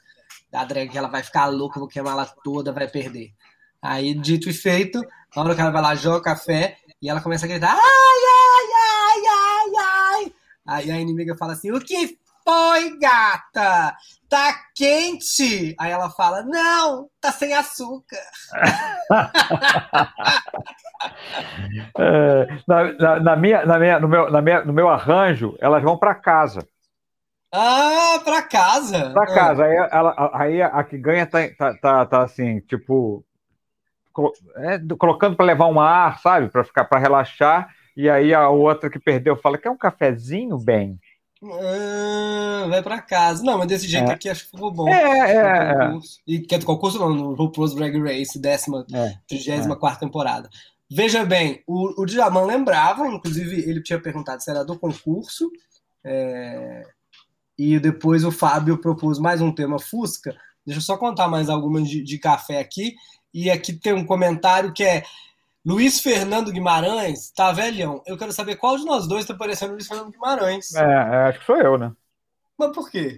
da 0.51 0.63
drag 0.63 0.89
que 0.89 0.97
ela 0.97 1.07
vai 1.07 1.23
ficar 1.23 1.47
louca, 1.47 1.79
vou 1.79 1.87
queimar 1.87 2.13
ela 2.13 2.25
toda, 2.25 2.71
vai 2.71 2.87
perder. 2.87 3.33
Aí, 3.81 4.13
dito 4.13 4.49
e 4.49 4.53
feito, 4.53 5.01
na 5.35 5.41
hora 5.41 5.55
que 5.55 5.61
ela 5.61 5.71
vai 5.71 5.81
lá, 5.81 5.95
joga 5.95 6.21
café 6.21 6.77
e 7.01 7.09
ela 7.09 7.21
começa 7.21 7.45
a 7.45 7.49
gritar: 7.49 7.73
ai, 7.73 7.79
ai, 7.79 8.67
ai, 8.77 9.21
ai, 9.27 9.71
ai. 9.77 10.33
Aí 10.65 10.91
a 10.91 10.99
inimiga 10.99 11.35
fala 11.35 11.53
assim: 11.53 11.71
o 11.71 11.79
que 11.79 12.19
foi, 12.43 12.97
gata? 12.99 13.97
Tá 14.31 14.55
quente? 14.73 15.75
Aí 15.77 15.91
ela 15.91 16.09
fala: 16.09 16.41
Não, 16.41 17.09
tá 17.19 17.33
sem 17.33 17.53
açúcar. 17.53 18.15
é, 21.99 22.47
na, 22.65 22.93
na, 22.93 23.19
na, 23.19 23.35
minha, 23.35 23.65
na 23.65 23.77
minha, 23.77 23.99
no, 23.99 24.07
meu, 24.07 24.31
na 24.31 24.41
minha, 24.41 24.63
no 24.63 24.71
meu 24.71 24.87
arranjo, 24.87 25.57
elas 25.59 25.83
vão 25.83 25.97
para 25.97 26.15
casa. 26.15 26.65
Ah, 27.53 28.21
para 28.23 28.41
casa? 28.43 29.09
Para 29.09 29.35
casa. 29.35 29.65
Aí, 29.65 29.75
ela, 29.91 30.31
aí 30.33 30.61
a 30.61 30.81
que 30.85 30.97
ganha 30.97 31.27
tá, 31.27 31.39
tá, 31.57 31.73
tá, 31.73 32.05
tá 32.05 32.23
assim, 32.23 32.61
tipo, 32.61 33.25
é, 34.55 34.79
colocando 34.97 35.35
para 35.35 35.45
levar 35.45 35.67
um 35.67 35.77
ar, 35.77 36.19
sabe? 36.19 36.47
Para 36.47 36.63
ficar, 36.63 36.85
para 36.85 37.01
relaxar. 37.01 37.67
E 37.97 38.09
aí 38.09 38.33
a 38.33 38.47
outra 38.47 38.89
que 38.89 38.97
perdeu 38.97 39.35
fala: 39.35 39.57
Quer 39.57 39.71
um 39.71 39.77
cafezinho, 39.77 40.57
bem? 40.57 40.97
Ah, 41.43 42.67
vai 42.69 42.83
pra 42.83 43.01
casa. 43.01 43.43
Não, 43.43 43.57
mas 43.57 43.67
desse 43.67 43.87
jeito 43.87 44.11
é. 44.11 44.13
aqui 44.13 44.29
acho 44.29 44.45
que 44.45 44.51
ficou 44.51 44.71
bom. 44.71 44.87
É, 44.87 45.31
é, 45.31 45.37
é. 45.37 45.99
E 46.27 46.39
quer 46.39 46.59
do 46.59 46.65
concurso 46.65 46.99
não, 46.99 47.13
no 47.13 47.33
RuPaul's 47.33 47.73
Drag 47.73 47.97
Race, 47.99 48.37
décima, 48.37 48.85
é, 48.93 49.15
34 49.27 49.97
é. 49.97 49.99
temporada. 49.99 50.49
Veja 50.89 51.23
bem, 51.23 51.63
o, 51.65 52.01
o 52.01 52.05
Djaman 52.05 52.45
lembrava, 52.45 53.07
inclusive 53.07 53.61
ele 53.67 53.81
tinha 53.81 53.99
perguntado 53.99 54.43
se 54.43 54.51
era 54.51 54.63
do 54.63 54.77
concurso, 54.77 55.49
é, 56.03 56.83
e 57.57 57.79
depois 57.79 58.23
o 58.23 58.31
Fábio 58.31 58.77
propôs 58.77 59.17
mais 59.17 59.41
um 59.41 59.51
tema 59.51 59.79
Fusca. 59.79 60.35
Deixa 60.65 60.79
eu 60.79 60.83
só 60.83 60.97
contar 60.97 61.27
mais 61.27 61.49
algumas 61.49 61.89
de, 61.89 62.03
de 62.03 62.17
café 62.19 62.59
aqui. 62.59 62.95
E 63.33 63.49
aqui 63.49 63.73
tem 63.73 63.93
um 63.93 64.05
comentário 64.05 64.73
que 64.73 64.83
é 64.83 65.03
Luiz 65.65 65.99
Fernando 65.99 66.51
Guimarães 66.51 67.31
tá 67.31 67.51
velhão. 67.51 68.01
Eu 68.05 68.17
quero 68.17 68.31
saber 68.31 68.55
qual 68.55 68.77
de 68.77 68.85
nós 68.85 69.07
dois 69.07 69.25
tá 69.25 69.35
parecendo 69.35 69.73
Luiz 69.73 69.87
Fernando 69.87 70.11
Guimarães. 70.11 70.73
É, 70.73 70.83
é, 70.83 71.15
acho 71.27 71.39
que 71.39 71.45
sou 71.45 71.57
eu, 71.57 71.77
né? 71.77 71.91
Mas 72.57 72.71
por 72.71 72.89
quê? 72.89 73.17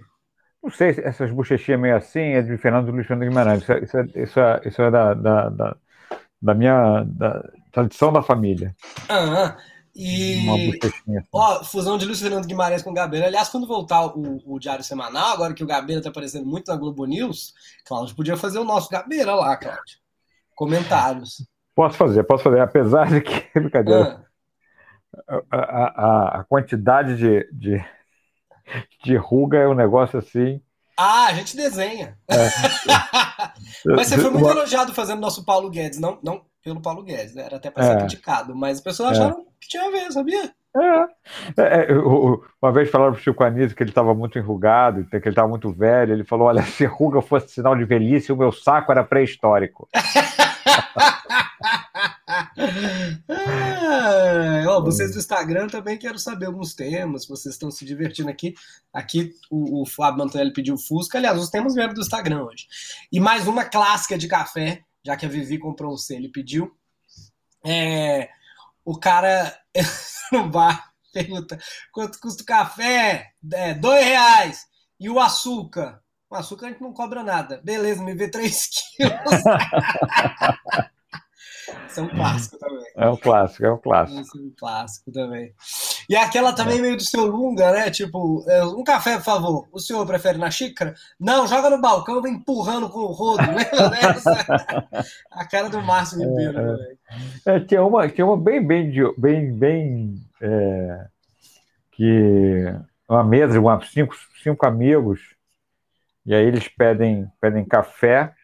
Não 0.62 0.70
sei, 0.70 0.90
essas 1.02 1.30
bochechinhas 1.30 1.80
meio 1.80 1.96
assim 1.96 2.20
é 2.20 2.42
de 2.42 2.56
Fernando 2.58 2.90
Luiz 2.90 3.06
Fernando 3.06 3.28
Guimarães. 3.28 3.62
Isso 3.62 3.72
é, 3.72 3.78
isso 3.80 3.98
é, 3.98 4.04
isso 4.16 4.40
é, 4.40 4.60
isso 4.66 4.82
é 4.82 4.90
da, 4.90 5.14
da, 5.14 5.48
da, 5.48 5.76
da, 6.40 6.54
minha 6.54 7.04
da 7.06 7.42
tradição 7.72 8.12
da 8.12 8.22
família. 8.22 8.74
Ah, 9.08 9.56
e. 9.94 10.46
Uma 10.46 10.56
bochechinha 10.56 11.20
assim. 11.20 11.28
Ó, 11.32 11.64
fusão 11.64 11.96
de 11.96 12.04
Luiz 12.04 12.20
Fernando 12.20 12.46
Guimarães 12.46 12.82
com 12.82 12.90
o 12.90 12.94
Gabeira. 12.94 13.26
Aliás, 13.26 13.48
quando 13.48 13.66
voltar 13.66 14.04
o, 14.06 14.42
o 14.44 14.58
Diário 14.58 14.84
Semanal, 14.84 15.32
agora 15.32 15.54
que 15.54 15.64
o 15.64 15.66
Gabeira 15.66 16.02
tá 16.02 16.10
aparecendo 16.10 16.46
muito 16.46 16.70
na 16.70 16.76
Globo 16.76 17.06
News, 17.06 17.54
Cláudio 17.86 18.14
podia 18.14 18.36
fazer 18.36 18.58
o 18.58 18.64
nosso 18.64 18.90
Gabeira 18.90 19.34
lá, 19.34 19.56
Cláudio. 19.56 19.98
Comentários. 20.54 21.42
Posso 21.74 21.96
fazer, 21.96 22.22
posso 22.24 22.44
fazer, 22.44 22.60
apesar 22.60 23.08
de 23.08 23.20
que, 23.20 23.48
brincadeira, 23.58 24.24
ah. 25.28 25.42
a, 25.50 25.58
a, 25.58 26.40
a, 26.40 26.44
quantidade 26.44 27.16
de, 27.16 27.48
de, 27.52 27.84
de 29.02 29.16
ruga 29.16 29.58
é 29.58 29.68
um 29.68 29.74
negócio 29.74 30.18
assim. 30.18 30.62
Ah, 30.96 31.26
a 31.26 31.34
gente 31.34 31.56
desenha. 31.56 32.16
É. 32.28 32.36
mas 33.96 34.08
você 34.08 34.18
foi 34.18 34.30
muito 34.30 34.48
elogiado 34.48 34.94
fazendo 34.94 35.20
nosso 35.20 35.44
Paulo 35.44 35.68
Guedes, 35.68 35.98
não, 35.98 36.20
não 36.22 36.44
pelo 36.62 36.80
Paulo 36.80 37.02
Guedes, 37.02 37.34
né? 37.34 37.44
Era 37.44 37.56
até 37.56 37.70
para 37.70 37.84
ser 37.84 37.92
é. 37.92 37.98
criticado, 37.98 38.54
mas 38.54 38.78
as 38.78 38.84
pessoas 38.84 39.10
acharam 39.10 39.40
é. 39.40 39.44
que 39.60 39.68
tinha 39.68 39.84
a 39.84 39.90
ver, 39.90 40.12
sabia? 40.12 40.54
É. 40.76 41.62
é, 41.62 41.92
é 41.92 41.94
uma 41.94 42.72
vez 42.72 42.90
falaram 42.90 43.12
para 43.12 43.20
o 43.20 43.22
Chico 43.22 43.44
Anísio 43.44 43.76
que 43.76 43.82
ele 43.82 43.90
estava 43.90 44.12
muito 44.12 44.38
enrugado, 44.38 45.04
que 45.04 45.16
ele 45.16 45.28
estava 45.28 45.46
muito 45.48 45.70
velho. 45.70 46.12
Ele 46.12 46.24
falou: 46.24 46.48
Olha, 46.48 46.62
se 46.66 46.84
ruga 46.84 47.22
fosse 47.22 47.48
sinal 47.48 47.76
de 47.76 47.84
velhice, 47.84 48.32
o 48.32 48.36
meu 48.36 48.50
saco 48.50 48.90
era 48.90 49.04
pré-histórico. 49.04 49.88
ah, 53.28 54.80
vocês 54.82 55.12
do 55.12 55.18
Instagram 55.18 55.68
também 55.68 55.96
quero 55.96 56.18
saber 56.18 56.46
alguns 56.46 56.74
temas, 56.74 57.26
vocês 57.26 57.54
estão 57.54 57.70
se 57.70 57.84
divertindo 57.84 58.28
aqui. 58.28 58.54
Aqui 58.92 59.30
o, 59.48 59.82
o 59.82 59.86
Fábio 59.86 60.24
Antonelli 60.24 60.52
pediu 60.52 60.76
Fusca, 60.76 61.18
aliás, 61.18 61.38
os 61.38 61.50
temas 61.50 61.74
vieram 61.74 61.94
do 61.94 62.00
Instagram 62.00 62.44
hoje. 62.44 62.66
E 63.12 63.20
mais 63.20 63.46
uma 63.46 63.64
clássica 63.64 64.18
de 64.18 64.26
café, 64.26 64.82
já 65.04 65.16
que 65.16 65.24
a 65.24 65.28
Vivi 65.28 65.56
comprou 65.56 65.92
um 65.92 65.96
C, 65.96 66.16
ele 66.16 66.28
pediu. 66.28 66.72
É, 67.64 68.28
o 68.84 68.98
cara 68.98 69.56
no 70.32 70.48
bar 70.48 70.92
pergunta 71.12 71.58
quanto 71.92 72.18
custa 72.18 72.42
o 72.42 72.46
café? 72.46 73.30
É, 73.52 73.72
dois 73.72 74.04
reais. 74.04 74.66
E 74.98 75.08
o 75.08 75.20
açúcar? 75.20 76.02
O 76.28 76.34
açúcar 76.34 76.66
a 76.66 76.70
gente 76.70 76.82
não 76.82 76.92
cobra 76.92 77.22
nada. 77.22 77.60
Beleza, 77.62 78.02
me 78.02 78.14
vê 78.14 78.28
três 78.28 78.66
quilos. 78.96 79.12
Isso 81.88 82.00
é 82.00 82.02
um 82.02 82.08
clássico 82.08 82.58
também. 82.58 82.84
É 82.96 83.08
um 83.08 83.16
clássico, 83.16 83.64
é 83.64 83.72
um 83.72 83.78
clássico. 83.78 84.20
Isso 84.20 84.38
é 84.38 84.40
um 84.40 84.54
clássico 84.58 85.12
também. 85.12 85.54
E 86.08 86.16
aquela 86.16 86.52
também 86.52 86.80
meio 86.80 86.96
do 86.96 87.02
seu 87.02 87.24
Lunga, 87.24 87.72
né? 87.72 87.90
Tipo, 87.90 88.44
é, 88.48 88.64
um 88.64 88.84
café, 88.84 89.16
por 89.16 89.24
favor. 89.24 89.68
O 89.72 89.78
senhor 89.78 90.06
prefere 90.06 90.38
na 90.38 90.50
xícara? 90.50 90.94
Não, 91.18 91.46
joga 91.46 91.70
no 91.70 91.80
balcão, 91.80 92.20
vem 92.20 92.34
empurrando 92.34 92.88
com 92.88 93.00
o 93.00 93.12
rodo. 93.12 93.42
Lembra 93.50 93.90
dessa? 93.90 94.86
A 95.30 95.44
cara 95.46 95.68
do 95.68 95.82
Márcio 95.82 96.18
Ribeiro. 96.18 96.58
É, 96.58 97.52
é, 97.52 97.56
é, 97.56 97.60
tinha, 97.60 97.82
uma, 97.82 98.08
tinha 98.08 98.26
uma 98.26 98.36
bem, 98.36 98.64
bem, 98.64 98.92
bem, 99.16 99.52
bem 99.52 100.14
é, 100.40 101.06
que 101.92 102.74
uma 103.08 103.24
mesa 103.24 103.60
uma, 103.60 103.80
cinco, 103.84 104.14
cinco 104.42 104.66
amigos, 104.66 105.20
e 106.26 106.34
aí 106.34 106.44
eles 106.44 106.68
pedem, 106.68 107.30
pedem 107.40 107.64
café, 107.64 108.34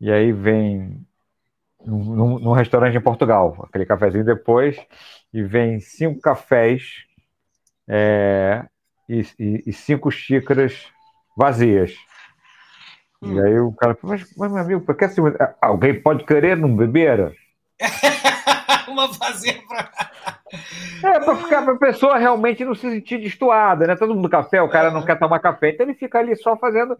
e 0.00 0.10
aí 0.10 0.32
vem 0.32 1.06
num, 1.84 2.38
num, 2.38 2.52
restaurante 2.52 2.96
em 2.96 3.00
Portugal, 3.00 3.56
aquele 3.68 3.86
cafezinho 3.86 4.24
depois, 4.24 4.76
e 5.32 5.42
vem 5.42 5.80
cinco 5.80 6.20
cafés 6.20 7.04
é, 7.88 8.64
e, 9.08 9.20
e, 9.38 9.62
e, 9.66 9.72
cinco 9.72 10.10
xícaras 10.10 10.88
vazias. 11.36 11.94
Hum. 13.22 13.34
E 13.34 13.40
aí 13.40 13.58
o 13.60 13.72
cara 13.72 13.94
fala, 13.94 14.14
mas, 14.14 14.36
mas 14.36 14.52
meu 14.52 14.62
amigo, 14.62 14.80
por 14.80 14.96
que 14.96 15.04
assim, 15.04 15.20
alguém 15.60 16.00
pode 16.00 16.24
querer 16.24 16.56
não 16.56 16.74
beber? 16.74 17.34
Uma 18.88 19.06
vazia 19.12 19.54
para 19.68 20.10
É, 21.02 21.20
para 21.20 21.36
ficar 21.36 21.68
a 21.68 21.76
pessoa 21.76 22.18
realmente 22.18 22.64
não 22.64 22.74
se 22.74 22.82
sentir 22.90 23.18
destoada, 23.18 23.86
né? 23.86 23.96
Todo 23.96 24.14
mundo 24.14 24.28
café, 24.28 24.60
o 24.60 24.68
cara 24.68 24.90
não 24.90 25.02
quer 25.02 25.18
tomar 25.18 25.38
café, 25.38 25.70
então 25.70 25.86
ele 25.86 25.94
fica 25.94 26.18
ali 26.18 26.36
só 26.36 26.56
fazendo. 26.56 26.96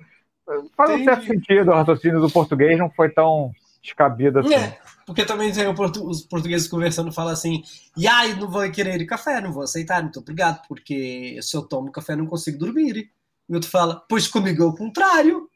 Faz 0.76 0.90
um 0.90 1.04
certo 1.04 1.24
sentido, 1.24 1.70
o 1.70 1.74
raciocínio 1.74 2.20
do 2.20 2.30
português 2.30 2.78
não 2.78 2.90
foi 2.90 3.10
tão 3.10 3.52
descabida 3.82 4.40
assim. 4.40 4.54
É, 4.54 4.78
porque 5.06 5.24
também 5.24 5.52
tem 5.52 5.66
os 5.68 6.22
portugueses 6.22 6.68
conversando 6.68 7.12
falam 7.12 7.32
assim, 7.32 7.62
e 7.96 8.06
aí 8.06 8.34
não 8.34 8.50
vou 8.50 8.70
querer 8.70 9.04
café, 9.06 9.40
não 9.40 9.52
vou 9.52 9.62
aceitar, 9.62 10.02
muito 10.02 10.20
obrigado, 10.20 10.66
porque 10.68 11.38
se 11.42 11.56
eu 11.56 11.62
tomo 11.62 11.90
café 11.90 12.14
não 12.14 12.26
consigo 12.26 12.58
dormir. 12.58 13.10
E 13.48 13.52
o 13.52 13.56
outro 13.56 13.68
fala, 13.68 14.04
pois 14.08 14.28
comigo 14.28 14.62
é 14.62 14.66
o 14.66 14.74
contrário. 14.74 15.38
Eu 15.38 15.48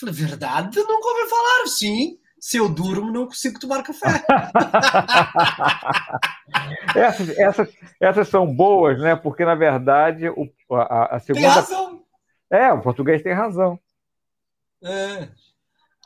falei, 0.00 0.14
verdade? 0.14 0.78
Nunca 0.78 1.08
ouvi 1.08 1.28
falar, 1.28 1.66
sim. 1.66 2.18
Se 2.40 2.56
eu 2.56 2.68
durmo, 2.68 3.12
não 3.12 3.26
consigo 3.26 3.60
tomar 3.60 3.82
café. 3.82 4.24
essas, 6.96 7.28
essas, 7.38 7.68
essas 8.00 8.28
são 8.28 8.52
boas, 8.52 8.98
né? 8.98 9.14
Porque, 9.14 9.44
na 9.44 9.54
verdade, 9.54 10.28
o, 10.30 10.48
a, 10.72 11.16
a 11.16 11.20
segunda. 11.20 11.46
Tem 11.46 11.54
razão. 11.54 12.02
É, 12.50 12.72
o 12.72 12.80
português 12.80 13.22
tem 13.22 13.32
razão. 13.32 13.78
É. 14.82 15.28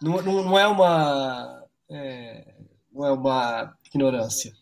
Não, 0.02 0.22
não, 0.22 0.44
não 0.44 0.58
é 0.58 0.66
uma. 0.66 1.64
É, 1.90 2.54
não 2.92 3.06
é 3.06 3.12
uma 3.12 3.74
ignorância. 3.86 4.52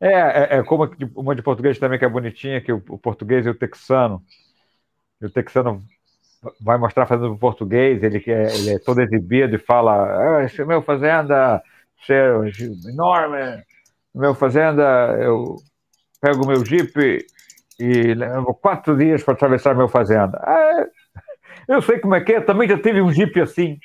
É, 0.00 0.12
é, 0.12 0.58
é, 0.58 0.62
como 0.62 0.90
uma 1.14 1.34
de 1.34 1.42
português 1.42 1.78
também 1.78 1.98
que 1.98 2.04
é 2.04 2.08
bonitinha, 2.08 2.60
que 2.60 2.72
o, 2.72 2.82
o 2.88 2.98
português 2.98 3.46
e 3.46 3.50
o 3.50 3.54
texano. 3.54 4.22
E 5.20 5.26
o 5.26 5.30
texano 5.30 5.84
vai 6.60 6.78
mostrar 6.78 7.06
fazendo 7.06 7.36
português, 7.36 8.02
ele, 8.02 8.22
é, 8.26 8.54
ele 8.54 8.70
é 8.74 8.78
todo 8.78 9.00
exibido 9.00 9.56
e 9.56 9.58
fala: 9.58 10.38
ah, 10.38 10.44
esse 10.44 10.64
meu 10.64 10.82
fazenda, 10.82 11.62
cheiro 11.96 12.44
enorme, 12.88 13.62
meu 14.14 14.34
fazenda, 14.34 14.82
eu 15.20 15.56
pego 16.20 16.46
meu 16.46 16.64
jipe 16.64 17.24
e 17.78 18.14
levo 18.14 18.54
quatro 18.54 18.96
dias 18.96 19.22
para 19.22 19.34
atravessar 19.34 19.74
meu 19.74 19.88
fazenda. 19.88 20.38
Ah, 20.42 20.86
eu 21.68 21.82
sei 21.82 21.98
como 21.98 22.14
é 22.14 22.20
que 22.20 22.32
é, 22.32 22.40
também 22.40 22.68
já 22.68 22.78
tive 22.80 23.02
um 23.02 23.12
jipe 23.12 23.40
assim. 23.40 23.78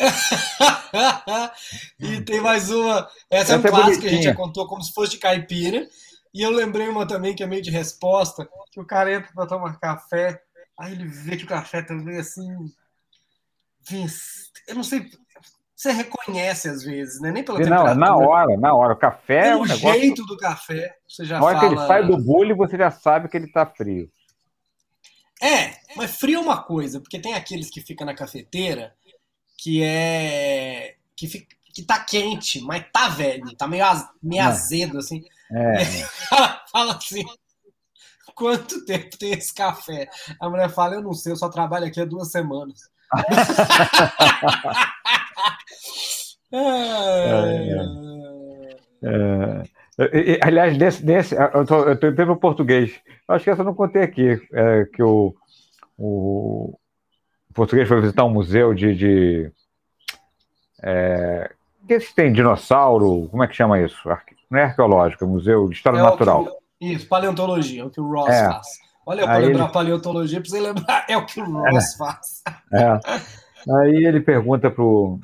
e 2.00 2.20
tem 2.22 2.40
mais 2.40 2.70
uma. 2.70 3.08
Essa, 3.30 3.30
Essa 3.30 3.54
é 3.54 3.58
um 3.58 3.60
é 3.60 3.68
clássico 3.68 4.00
que 4.00 4.06
a 4.06 4.10
gente 4.10 4.24
já 4.24 4.34
contou 4.34 4.66
como 4.66 4.82
se 4.82 4.92
fosse 4.92 5.12
de 5.12 5.18
caipira. 5.18 5.86
E 6.32 6.42
eu 6.42 6.50
lembrei 6.50 6.88
uma 6.88 7.06
também 7.06 7.34
que 7.34 7.42
é 7.42 7.46
meio 7.46 7.62
de 7.62 7.70
resposta: 7.70 8.48
que 8.72 8.80
o 8.80 8.86
cara 8.86 9.12
entra 9.12 9.30
para 9.34 9.46
tomar 9.46 9.78
café, 9.78 10.40
aí 10.78 10.92
ele 10.92 11.06
vê 11.06 11.36
que 11.36 11.44
o 11.44 11.48
café 11.48 11.82
também 11.82 12.18
assim. 12.18 12.48
Eu 14.66 14.74
não 14.74 14.82
sei. 14.82 15.10
Você 15.74 15.92
reconhece 15.92 16.68
às 16.68 16.82
vezes, 16.82 17.20
né? 17.22 17.32
Nem 17.32 17.42
pela 17.42 17.58
Não, 17.58 17.88
é 17.88 17.94
na 17.94 18.14
hora, 18.14 18.56
na 18.56 18.74
hora. 18.74 18.92
O 18.92 18.98
café 18.98 19.48
é 19.48 19.56
um 19.56 19.64
negócio... 19.64 19.98
jeito 19.98 20.24
do 20.26 20.36
café, 20.36 20.94
você 21.08 21.24
já 21.24 21.38
Na 21.38 21.46
hora 21.46 21.58
fala... 21.58 21.68
que 21.68 21.74
ele 21.74 21.86
sai 21.86 22.06
do 22.06 22.18
bule, 22.18 22.52
você 22.52 22.76
já 22.76 22.90
sabe 22.90 23.28
que 23.28 23.36
ele 23.36 23.46
está 23.46 23.64
frio. 23.64 24.10
É, 25.42 25.72
mas 25.96 26.16
frio 26.16 26.38
é 26.38 26.42
uma 26.42 26.62
coisa, 26.62 27.00
porque 27.00 27.18
tem 27.18 27.32
aqueles 27.32 27.70
que 27.70 27.80
ficam 27.80 28.06
na 28.06 28.14
cafeteira 28.14 28.94
que 29.62 29.82
é. 29.82 30.94
que, 31.14 31.26
fica, 31.26 31.54
que 31.74 31.82
tá 31.82 32.00
quente, 32.00 32.62
mas 32.62 32.82
tá 32.90 33.08
velho, 33.08 33.54
tá 33.56 33.68
meio, 33.68 33.84
az, 33.84 34.08
meio 34.22 34.42
azedo, 34.42 34.96
assim. 34.98 35.22
É. 35.52 35.82
Ela 36.32 36.64
fala 36.70 36.96
assim. 36.96 37.24
Quanto 38.34 38.84
tempo 38.86 39.18
tem 39.18 39.32
esse 39.32 39.52
café? 39.52 40.08
A 40.40 40.48
mulher 40.48 40.70
fala, 40.70 40.94
eu 40.94 41.02
não 41.02 41.12
sei, 41.12 41.32
eu 41.32 41.36
só 41.36 41.50
trabalho 41.50 41.84
aqui 41.86 42.00
há 42.00 42.06
duas 42.06 42.30
semanas. 42.30 42.88
é, 46.52 47.74
é. 49.02 49.62
É, 49.98 50.38
aliás, 50.42 50.78
nesse, 50.78 51.04
nesse 51.04 51.34
eu 51.34 51.62
estou 51.62 52.26
no 52.26 52.40
português. 52.40 52.98
Acho 53.28 53.44
que 53.44 53.50
essa 53.50 53.60
eu 53.60 53.66
não 53.66 53.74
contei 53.74 54.02
aqui, 54.02 54.40
é, 54.54 54.86
que 54.86 55.02
o, 55.02 55.34
o, 55.98 56.79
o 57.50 57.54
português 57.54 57.88
foi 57.88 58.00
visitar 58.00 58.24
um 58.24 58.30
museu 58.30 58.72
de. 58.72 58.94
de 58.94 59.52
é, 60.82 61.50
que 61.86 62.14
tem 62.14 62.32
dinossauro? 62.32 63.28
Como 63.28 63.42
é 63.42 63.48
que 63.48 63.56
chama 63.56 63.80
isso? 63.80 63.96
Não 64.48 64.58
é 64.58 64.64
arqueológico, 64.64 65.24
é 65.24 65.26
museu 65.26 65.68
de 65.68 65.74
história 65.74 65.98
é 65.98 66.02
natural. 66.02 66.44
Que, 66.78 66.92
isso, 66.92 67.08
paleontologia, 67.08 67.82
é 67.82 67.84
o 67.84 67.90
que 67.90 68.00
o 68.00 68.08
Ross 68.08 68.30
é. 68.30 68.46
faz. 68.46 68.66
Olha, 69.04 69.24
para 69.24 69.38
lembrar 69.38 69.64
ele... 69.64 69.72
paleontologia, 69.72 70.40
você 70.40 70.60
lembrar, 70.60 71.04
é 71.08 71.16
o 71.16 71.26
que 71.26 71.40
o 71.40 71.44
Ross 71.44 71.94
é. 71.94 71.98
faz. 71.98 72.42
É. 72.72 73.72
Aí 73.74 74.04
ele 74.04 74.20
pergunta 74.20 74.70
pro 74.70 75.18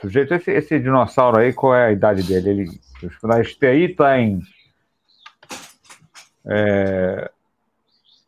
sujeito: 0.00 0.34
esse, 0.34 0.50
esse, 0.50 0.80
dinossauro 0.80 1.38
aí, 1.38 1.52
qual 1.52 1.74
é 1.74 1.86
a 1.86 1.92
idade 1.92 2.24
dele? 2.24 2.50
Ele, 2.50 2.80
este 3.40 3.66
aí 3.66 3.84
está 3.84 4.18
em. 4.18 4.40
É, 6.44 7.30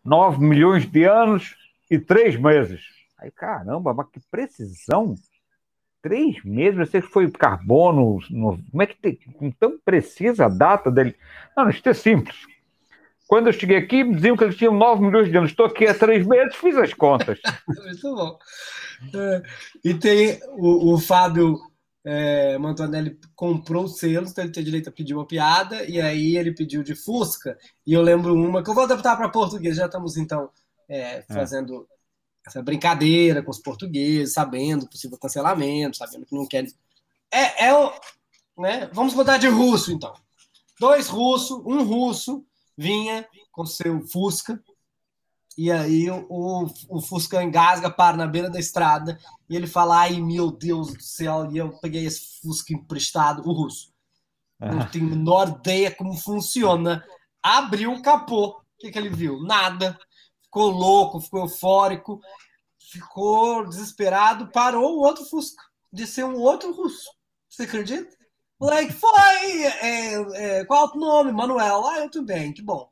9 0.04 0.42
milhões 0.42 0.86
de 0.86 1.04
anos 1.04 1.56
e 1.90 1.98
3 1.98 2.36
meses. 2.36 2.97
Aí, 3.18 3.30
caramba, 3.30 3.92
mas 3.92 4.08
que 4.10 4.20
precisão! 4.30 5.14
Três 6.00 6.42
meses? 6.44 6.78
Você 6.78 7.02
foi 7.02 7.28
carbono? 7.30 8.20
No, 8.30 8.62
como 8.70 8.82
é 8.82 8.86
que 8.86 8.96
tem 8.96 9.18
tão 9.58 9.78
precisa 9.84 10.46
a 10.46 10.48
data 10.48 10.90
dele? 10.90 11.16
Não, 11.56 11.68
isso 11.68 11.88
é 11.88 11.92
simples. 11.92 12.36
Quando 13.26 13.48
eu 13.48 13.52
cheguei 13.52 13.76
aqui, 13.76 14.04
me 14.04 14.14
diziam 14.14 14.36
que 14.36 14.44
eles 14.44 14.56
tinham 14.56 14.72
9 14.72 15.02
milhões 15.02 15.28
de 15.28 15.36
anos. 15.36 15.50
Estou 15.50 15.66
aqui 15.66 15.86
há 15.86 15.94
três 15.94 16.24
meses, 16.24 16.54
fiz 16.54 16.76
as 16.76 16.94
contas. 16.94 17.40
Muito 17.66 18.14
bom. 18.14 18.38
É, 19.14 19.42
e 19.84 19.94
tem 19.94 20.40
o, 20.56 20.94
o 20.94 20.98
Fábio 20.98 21.58
é, 22.04 22.56
Mantonelli 22.56 23.18
comprou 23.34 23.84
o 23.84 23.88
selo, 23.88 24.26
então 24.26 24.44
ele 24.44 24.52
tem 24.52 24.64
direito 24.64 24.88
a 24.88 24.92
pedir 24.92 25.14
uma 25.14 25.26
piada, 25.26 25.84
e 25.84 26.00
aí 26.00 26.36
ele 26.36 26.54
pediu 26.54 26.82
de 26.82 26.94
Fusca, 26.94 27.58
e 27.86 27.92
eu 27.92 28.00
lembro 28.00 28.34
uma 28.34 28.62
que 28.62 28.70
eu 28.70 28.74
vou 28.74 28.84
adaptar 28.84 29.16
para 29.16 29.28
português, 29.28 29.76
já 29.76 29.86
estamos 29.86 30.16
então 30.16 30.48
é, 30.88 31.18
é. 31.18 31.22
fazendo 31.22 31.86
essa 32.46 32.62
brincadeira 32.62 33.42
com 33.42 33.50
os 33.50 33.58
portugueses, 33.58 34.34
sabendo 34.34 34.88
possível 34.88 35.18
cancelamento, 35.18 35.96
sabendo 35.96 36.26
que 36.26 36.34
não 36.34 36.46
querem. 36.46 36.72
É, 37.30 37.66
é 37.66 37.74
o. 37.74 37.92
Né? 38.56 38.88
Vamos 38.92 39.14
mudar 39.14 39.38
de 39.38 39.48
russo, 39.48 39.92
então. 39.92 40.12
Dois 40.80 41.08
russos, 41.08 41.60
um 41.64 41.82
russo 41.82 42.44
vinha 42.76 43.26
com 43.52 43.66
seu 43.66 44.06
Fusca, 44.06 44.62
e 45.56 45.70
aí 45.70 46.08
o, 46.10 46.66
o 46.88 47.00
Fusca 47.00 47.42
engasga, 47.42 47.90
para 47.90 48.16
na 48.16 48.26
beira 48.26 48.48
da 48.48 48.58
estrada, 48.58 49.18
e 49.48 49.56
ele 49.56 49.66
fala: 49.66 50.00
Ai 50.00 50.20
meu 50.20 50.50
Deus 50.50 50.94
do 50.94 51.02
céu, 51.02 51.50
e 51.50 51.58
eu 51.58 51.70
peguei 51.80 52.06
esse 52.06 52.40
Fusca 52.40 52.72
emprestado, 52.72 53.42
o 53.46 53.52
russo. 53.52 53.92
Não 54.60 54.84
tenho 54.88 55.06
a 55.06 55.10
menor 55.10 55.48
ideia 55.60 55.90
como 55.90 56.16
funciona. 56.16 57.04
Abriu 57.40 57.92
o 57.92 58.02
capô. 58.02 58.48
O 58.48 58.62
que, 58.78 58.90
que 58.90 58.98
ele 58.98 59.08
viu? 59.08 59.40
Nada 59.42 59.96
ficou 60.48 60.70
louco, 60.70 61.20
ficou 61.20 61.40
eufórico, 61.42 62.20
ficou 62.78 63.68
desesperado, 63.68 64.50
parou 64.50 64.96
o 64.96 65.00
outro 65.00 65.24
Fusca 65.24 65.62
de 65.92 66.06
ser 66.06 66.24
um 66.24 66.36
outro 66.36 66.72
russo. 66.72 67.10
Você 67.48 67.62
acredita? 67.62 68.16
Like, 68.60 68.92
foi! 68.92 69.62
É, 69.80 70.14
é, 70.34 70.64
qual 70.64 70.86
é 70.86 70.90
o 70.90 70.98
nome? 70.98 71.32
Manuel. 71.32 71.86
Ah, 71.86 72.00
eu 72.00 72.10
também, 72.10 72.52
que 72.52 72.62
bom. 72.62 72.82
O 72.82 72.90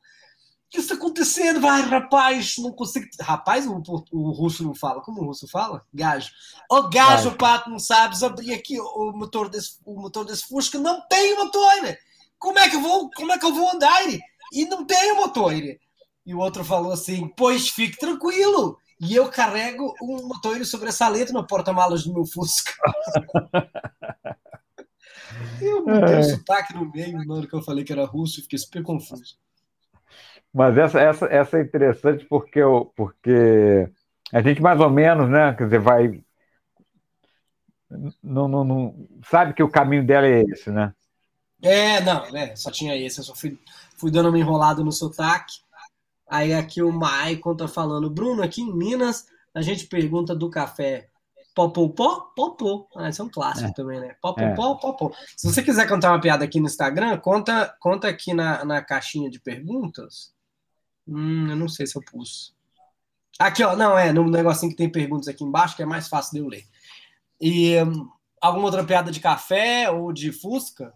que 0.71 0.79
está 0.79 0.95
acontecendo? 0.95 1.61
Vai, 1.61 1.83
rapaz, 1.83 2.57
não 2.59 2.73
consigo. 2.73 3.07
Rapaz, 3.21 3.67
o, 3.67 3.83
o, 4.13 4.31
russo 4.31 4.63
não 4.65 4.75
fala. 4.75 5.03
Como 5.03 5.23
o 5.23 5.27
russo 5.27 5.49
fala? 5.49 5.85
Gajo. 5.93 6.31
Ô, 6.71 6.77
oh, 6.77 6.89
gajo, 6.89 7.31
o 7.31 7.37
pato, 7.37 7.71
não 7.71 7.79
sabes 7.79 8.23
abrir 8.23 8.53
aqui 8.53 8.79
o 8.81 9.13
motor 9.13 9.49
desse, 9.49 9.79
o 9.85 10.01
motor 10.01 10.25
desse 10.25 10.47
Fusca. 10.47 10.79
Não 10.79 11.07
tem 11.09 11.37
motor! 11.37 11.71
Como 12.39 12.59
é 12.59 12.69
que 12.69 12.77
eu 12.77 12.81
vou, 12.81 13.11
como 13.11 13.33
é 13.33 13.39
que 13.39 13.47
eu 13.47 13.55
vou 13.55 13.71
andar? 13.71 14.03
E 14.53 14.65
não 14.67 14.85
tem 14.85 15.15
motor. 15.15 15.53
E 16.27 16.35
o 16.35 16.39
outro 16.39 16.65
falou 16.65 16.93
assim: 16.93 17.33
Pois 17.37 17.69
fique 17.69 17.97
tranquilo. 17.97 18.77
E 18.99 19.15
eu 19.15 19.29
carrego 19.29 19.95
um 20.03 20.27
motor 20.27 20.65
sobre 20.65 20.89
essa 20.89 21.07
letra 21.09 21.33
no 21.33 21.47
porta-malas 21.47 22.05
do 22.05 22.13
meu 22.13 22.25
Fusca. 22.25 22.73
eu 25.61 25.89
é. 25.89 26.19
o 26.19 26.25
sotaque 26.25 26.75
no 26.75 26.91
meio 26.91 27.25
na 27.25 27.35
hora 27.35 27.47
que 27.47 27.55
eu 27.55 27.63
falei 27.63 27.85
que 27.85 27.93
era 27.93 28.07
russo 28.07 28.41
e 28.41 28.43
fiquei 28.43 28.59
super 28.59 28.83
confuso. 28.83 29.39
Mas 30.53 30.77
essa, 30.79 30.99
essa, 30.99 31.27
essa 31.27 31.59
é 31.59 31.63
interessante 31.63 32.25
porque, 32.25 32.59
eu, 32.59 32.91
porque 32.97 33.89
a 34.33 34.41
gente 34.41 34.63
mais 34.63 34.81
ou 34.81 34.89
menos, 34.89 35.29
né? 35.29 35.53
Quer 35.53 35.65
dizer, 35.65 35.81
vai. 35.81 36.25
Não, 38.23 38.49
não, 38.49 38.65
não, 38.65 39.09
sabe 39.31 39.53
que 39.53 39.63
o 39.63 39.69
caminho 39.69 40.07
dela 40.07 40.27
é 40.27 40.43
esse, 40.43 40.71
né? 40.71 40.95
É, 41.63 42.01
não, 42.01 42.33
né? 42.33 42.57
Só 42.57 42.71
tinha 42.71 42.97
esse. 42.97 43.19
Eu 43.19 43.25
só 43.25 43.35
fui, 43.35 43.59
fui 43.99 44.11
dando 44.11 44.31
uma 44.31 44.39
enrolada 44.39 44.83
no 44.83 44.91
sotaque. 44.91 45.66
Aí 46.29 46.53
aqui 46.53 46.83
o 46.83 46.93
Maicon 46.93 47.55
tá 47.57 47.69
falando, 47.69 48.11
Bruno, 48.11 48.43
aqui 48.43 48.63
em 48.63 48.75
Minas 48.75 49.27
a 49.55 49.63
gente 49.63 49.87
pergunta 49.87 50.35
do 50.35 50.51
café 50.51 51.09
popopó, 51.57 52.33
popô. 52.37 52.87
Ah, 52.95 53.09
isso 53.09 53.23
é 53.23 53.25
um 53.25 53.31
clássico 53.31 53.71
é. 53.71 53.73
também, 53.73 53.99
né? 53.99 54.15
Popopó, 54.21 54.75
é. 54.75 54.81
popô. 54.81 55.17
Se 55.35 55.51
você 55.51 55.63
quiser 55.63 55.89
contar 55.89 56.11
uma 56.11 56.21
piada 56.21 56.45
aqui 56.45 56.61
no 56.61 56.67
Instagram, 56.67 57.17
conta, 57.19 57.75
conta 57.81 58.09
aqui 58.09 58.35
na, 58.35 58.63
na 58.63 58.83
caixinha 58.83 59.31
de 59.31 59.41
perguntas. 59.41 60.35
Hum, 61.09 61.49
eu 61.49 61.57
não 61.57 61.69
sei 61.69 61.87
se 61.87 61.97
eu 61.97 62.03
pus. 62.03 62.55
Aqui, 63.39 63.65
ó, 63.65 63.75
não, 63.75 63.99
é, 63.99 64.13
no 64.13 64.29
negocinho 64.29 64.71
que 64.71 64.77
tem 64.77 64.93
perguntas 64.93 65.29
aqui 65.29 65.45
embaixo, 65.45 65.75
que 65.75 65.83
é 65.83 65.87
mais 65.87 66.09
fácil 66.09 66.33
de 66.33 66.39
eu 66.41 66.49
ler. 66.49 66.65
E 67.41 67.83
um, 67.83 68.09
alguma 68.41 68.67
outra 68.67 68.85
piada 68.85 69.11
de 69.11 69.21
café 69.21 69.91
ou 69.91 70.13
de 70.13 70.33
Fusca? 70.33 70.93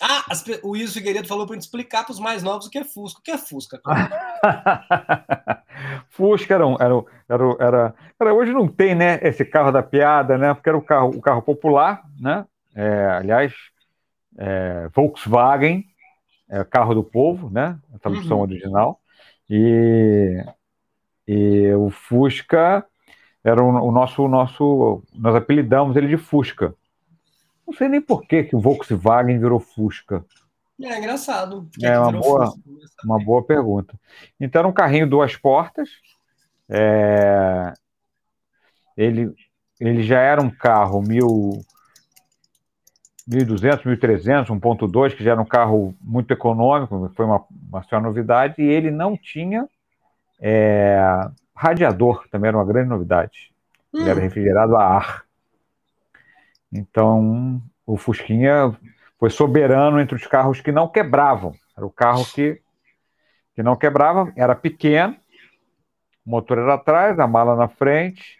Ah, 0.00 0.24
as, 0.30 0.44
o 0.62 0.76
Iso 0.76 0.94
Figueiredo 0.94 1.26
falou 1.26 1.46
para 1.46 1.54
gente 1.54 1.62
explicar 1.62 2.04
para 2.04 2.12
os 2.12 2.20
mais 2.20 2.42
novos 2.42 2.66
o 2.66 2.70
que 2.70 2.78
é 2.78 2.84
Fusca. 2.84 3.18
O 3.18 3.22
que 3.22 3.30
é 3.30 3.38
Fusca? 3.38 3.80
Fusca 6.10 6.54
era, 6.54 6.66
um, 6.66 6.74
era, 6.74 6.94
era, 7.28 7.44
era, 7.58 7.94
era, 8.20 8.34
Hoje 8.34 8.52
não 8.52 8.68
tem 8.68 8.94
né, 8.94 9.18
esse 9.22 9.44
carro 9.44 9.72
da 9.72 9.82
piada, 9.82 10.38
né? 10.38 10.54
Porque 10.54 10.68
era 10.68 10.78
o 10.78 10.82
carro, 10.82 11.10
o 11.10 11.20
carro 11.20 11.42
popular, 11.42 12.02
né? 12.20 12.44
é, 12.78 13.06
aliás, 13.06 13.52
é, 14.38 14.88
Volkswagen, 14.94 15.84
é 16.48 16.62
carro 16.62 16.94
do 16.94 17.02
povo, 17.02 17.50
né? 17.50 17.76
A 17.92 17.98
tradução 17.98 18.36
uhum. 18.36 18.44
original. 18.44 19.00
E, 19.50 20.44
e 21.26 21.72
o 21.74 21.90
Fusca 21.90 22.86
era 23.42 23.62
o, 23.62 23.66
o, 23.66 23.90
nosso, 23.90 24.22
o 24.22 24.28
nosso. 24.28 25.02
Nós 25.12 25.34
apelidamos 25.34 25.96
ele 25.96 26.06
de 26.06 26.16
Fusca. 26.16 26.72
Não 27.68 27.74
sei 27.74 27.86
nem 27.86 28.00
por 28.00 28.22
que, 28.22 28.44
que 28.44 28.56
o 28.56 28.60
Volkswagen 28.60 29.38
virou 29.38 29.60
Fusca. 29.60 30.24
É 30.80 30.96
engraçado. 30.96 31.68
É 31.82 32.00
uma 32.00 32.12
boa, 32.12 32.46
Fusca, 32.46 33.02
uma 33.04 33.22
boa 33.22 33.44
pergunta. 33.44 33.94
Então 34.40 34.60
era 34.60 34.68
um 34.68 34.72
carrinho 34.72 35.06
duas 35.06 35.36
portas. 35.36 35.90
É, 36.66 37.74
ele, 38.96 39.34
ele 39.78 40.02
já 40.02 40.18
era 40.18 40.40
um 40.40 40.48
carro 40.48 41.02
mil, 41.02 41.62
1.200, 43.28 43.82
1.300, 43.82 44.46
1.2, 44.46 45.14
que 45.14 45.22
já 45.22 45.32
era 45.32 45.40
um 45.42 45.46
carro 45.46 45.94
muito 46.00 46.32
econômico, 46.32 47.12
foi 47.14 47.26
uma, 47.26 47.44
uma 47.70 47.82
senhora 47.82 48.06
novidade, 48.06 48.54
e 48.58 48.64
ele 48.64 48.90
não 48.90 49.14
tinha 49.14 49.68
é, 50.40 50.98
radiador, 51.54 52.26
também 52.30 52.48
era 52.48 52.56
uma 52.56 52.64
grande 52.64 52.88
novidade. 52.88 53.52
Hum. 53.92 54.00
Ele 54.00 54.08
era 54.08 54.18
hum. 54.18 54.22
refrigerado 54.22 54.74
a 54.74 54.84
ar. 54.84 55.27
Então, 56.72 57.62
o 57.86 57.96
Fusquinha 57.96 58.76
foi 59.18 59.30
soberano 59.30 60.00
entre 60.00 60.16
os 60.16 60.26
carros 60.26 60.60
que 60.60 60.70
não 60.70 60.88
quebravam. 60.88 61.54
Era 61.76 61.86
o 61.86 61.90
carro 61.90 62.24
que, 62.26 62.60
que 63.54 63.62
não 63.62 63.76
quebrava, 63.76 64.32
era 64.36 64.54
pequeno, 64.54 65.16
o 66.24 66.30
motor 66.30 66.58
era 66.58 66.74
atrás, 66.74 67.18
a 67.18 67.26
mala 67.26 67.56
na 67.56 67.68
frente, 67.68 68.36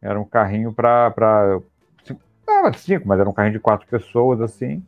era 0.00 0.18
um 0.20 0.24
carrinho 0.24 0.72
para 0.72 1.12
Dava 2.50 2.76
cinco, 2.76 3.06
mas 3.06 3.20
era 3.20 3.28
um 3.28 3.32
carrinho 3.32 3.54
de 3.54 3.60
quatro 3.60 3.86
pessoas, 3.86 4.40
assim. 4.40 4.84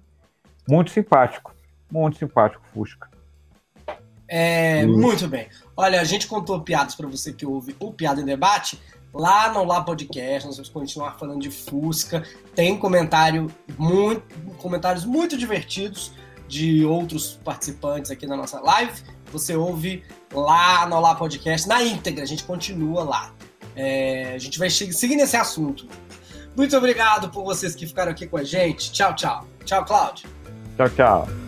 Muito 0.68 0.90
simpático. 0.90 1.54
Muito 1.90 2.18
simpático, 2.18 2.62
Fusca. 2.72 3.08
É, 4.26 4.84
muito 4.86 5.28
bem. 5.28 5.48
Olha, 5.76 6.00
a 6.00 6.04
gente 6.04 6.26
contou 6.26 6.60
piadas 6.60 6.94
para 6.94 7.06
você 7.06 7.32
que 7.32 7.46
ouve 7.46 7.76
o 7.78 7.92
Piada 7.92 8.20
em 8.20 8.24
Debate. 8.24 8.80
Lá 9.14 9.52
no 9.52 9.64
Lá 9.64 9.82
Podcast, 9.82 10.46
nós 10.46 10.56
vamos 10.56 10.70
continuar 10.70 11.18
falando 11.18 11.40
de 11.40 11.50
Fusca. 11.50 12.24
Tem 12.54 12.78
comentário 12.78 13.50
muito, 13.76 14.22
comentários 14.56 15.04
muito 15.04 15.36
divertidos 15.36 16.12
de 16.48 16.84
outros 16.84 17.38
participantes 17.44 18.10
aqui 18.10 18.26
na 18.26 18.36
nossa 18.36 18.60
live. 18.60 19.02
Você 19.30 19.54
ouve 19.54 20.02
lá 20.32 20.86
no 20.86 20.98
Lá 21.00 21.14
Podcast, 21.14 21.68
na 21.68 21.82
íntegra, 21.82 22.22
a 22.22 22.26
gente 22.26 22.44
continua 22.44 23.04
lá. 23.04 23.34
É, 23.76 24.32
a 24.34 24.38
gente 24.38 24.58
vai 24.58 24.70
seguir 24.70 25.16
nesse 25.16 25.36
assunto. 25.36 25.86
Muito 26.56 26.76
obrigado 26.76 27.30
por 27.30 27.44
vocês 27.44 27.74
que 27.74 27.86
ficaram 27.86 28.12
aqui 28.12 28.26
com 28.26 28.36
a 28.36 28.44
gente. 28.44 28.92
Tchau, 28.92 29.14
tchau. 29.14 29.46
Tchau, 29.64 29.84
Cláudio. 29.84 30.28
Tchau, 30.76 30.90
tchau. 30.90 31.41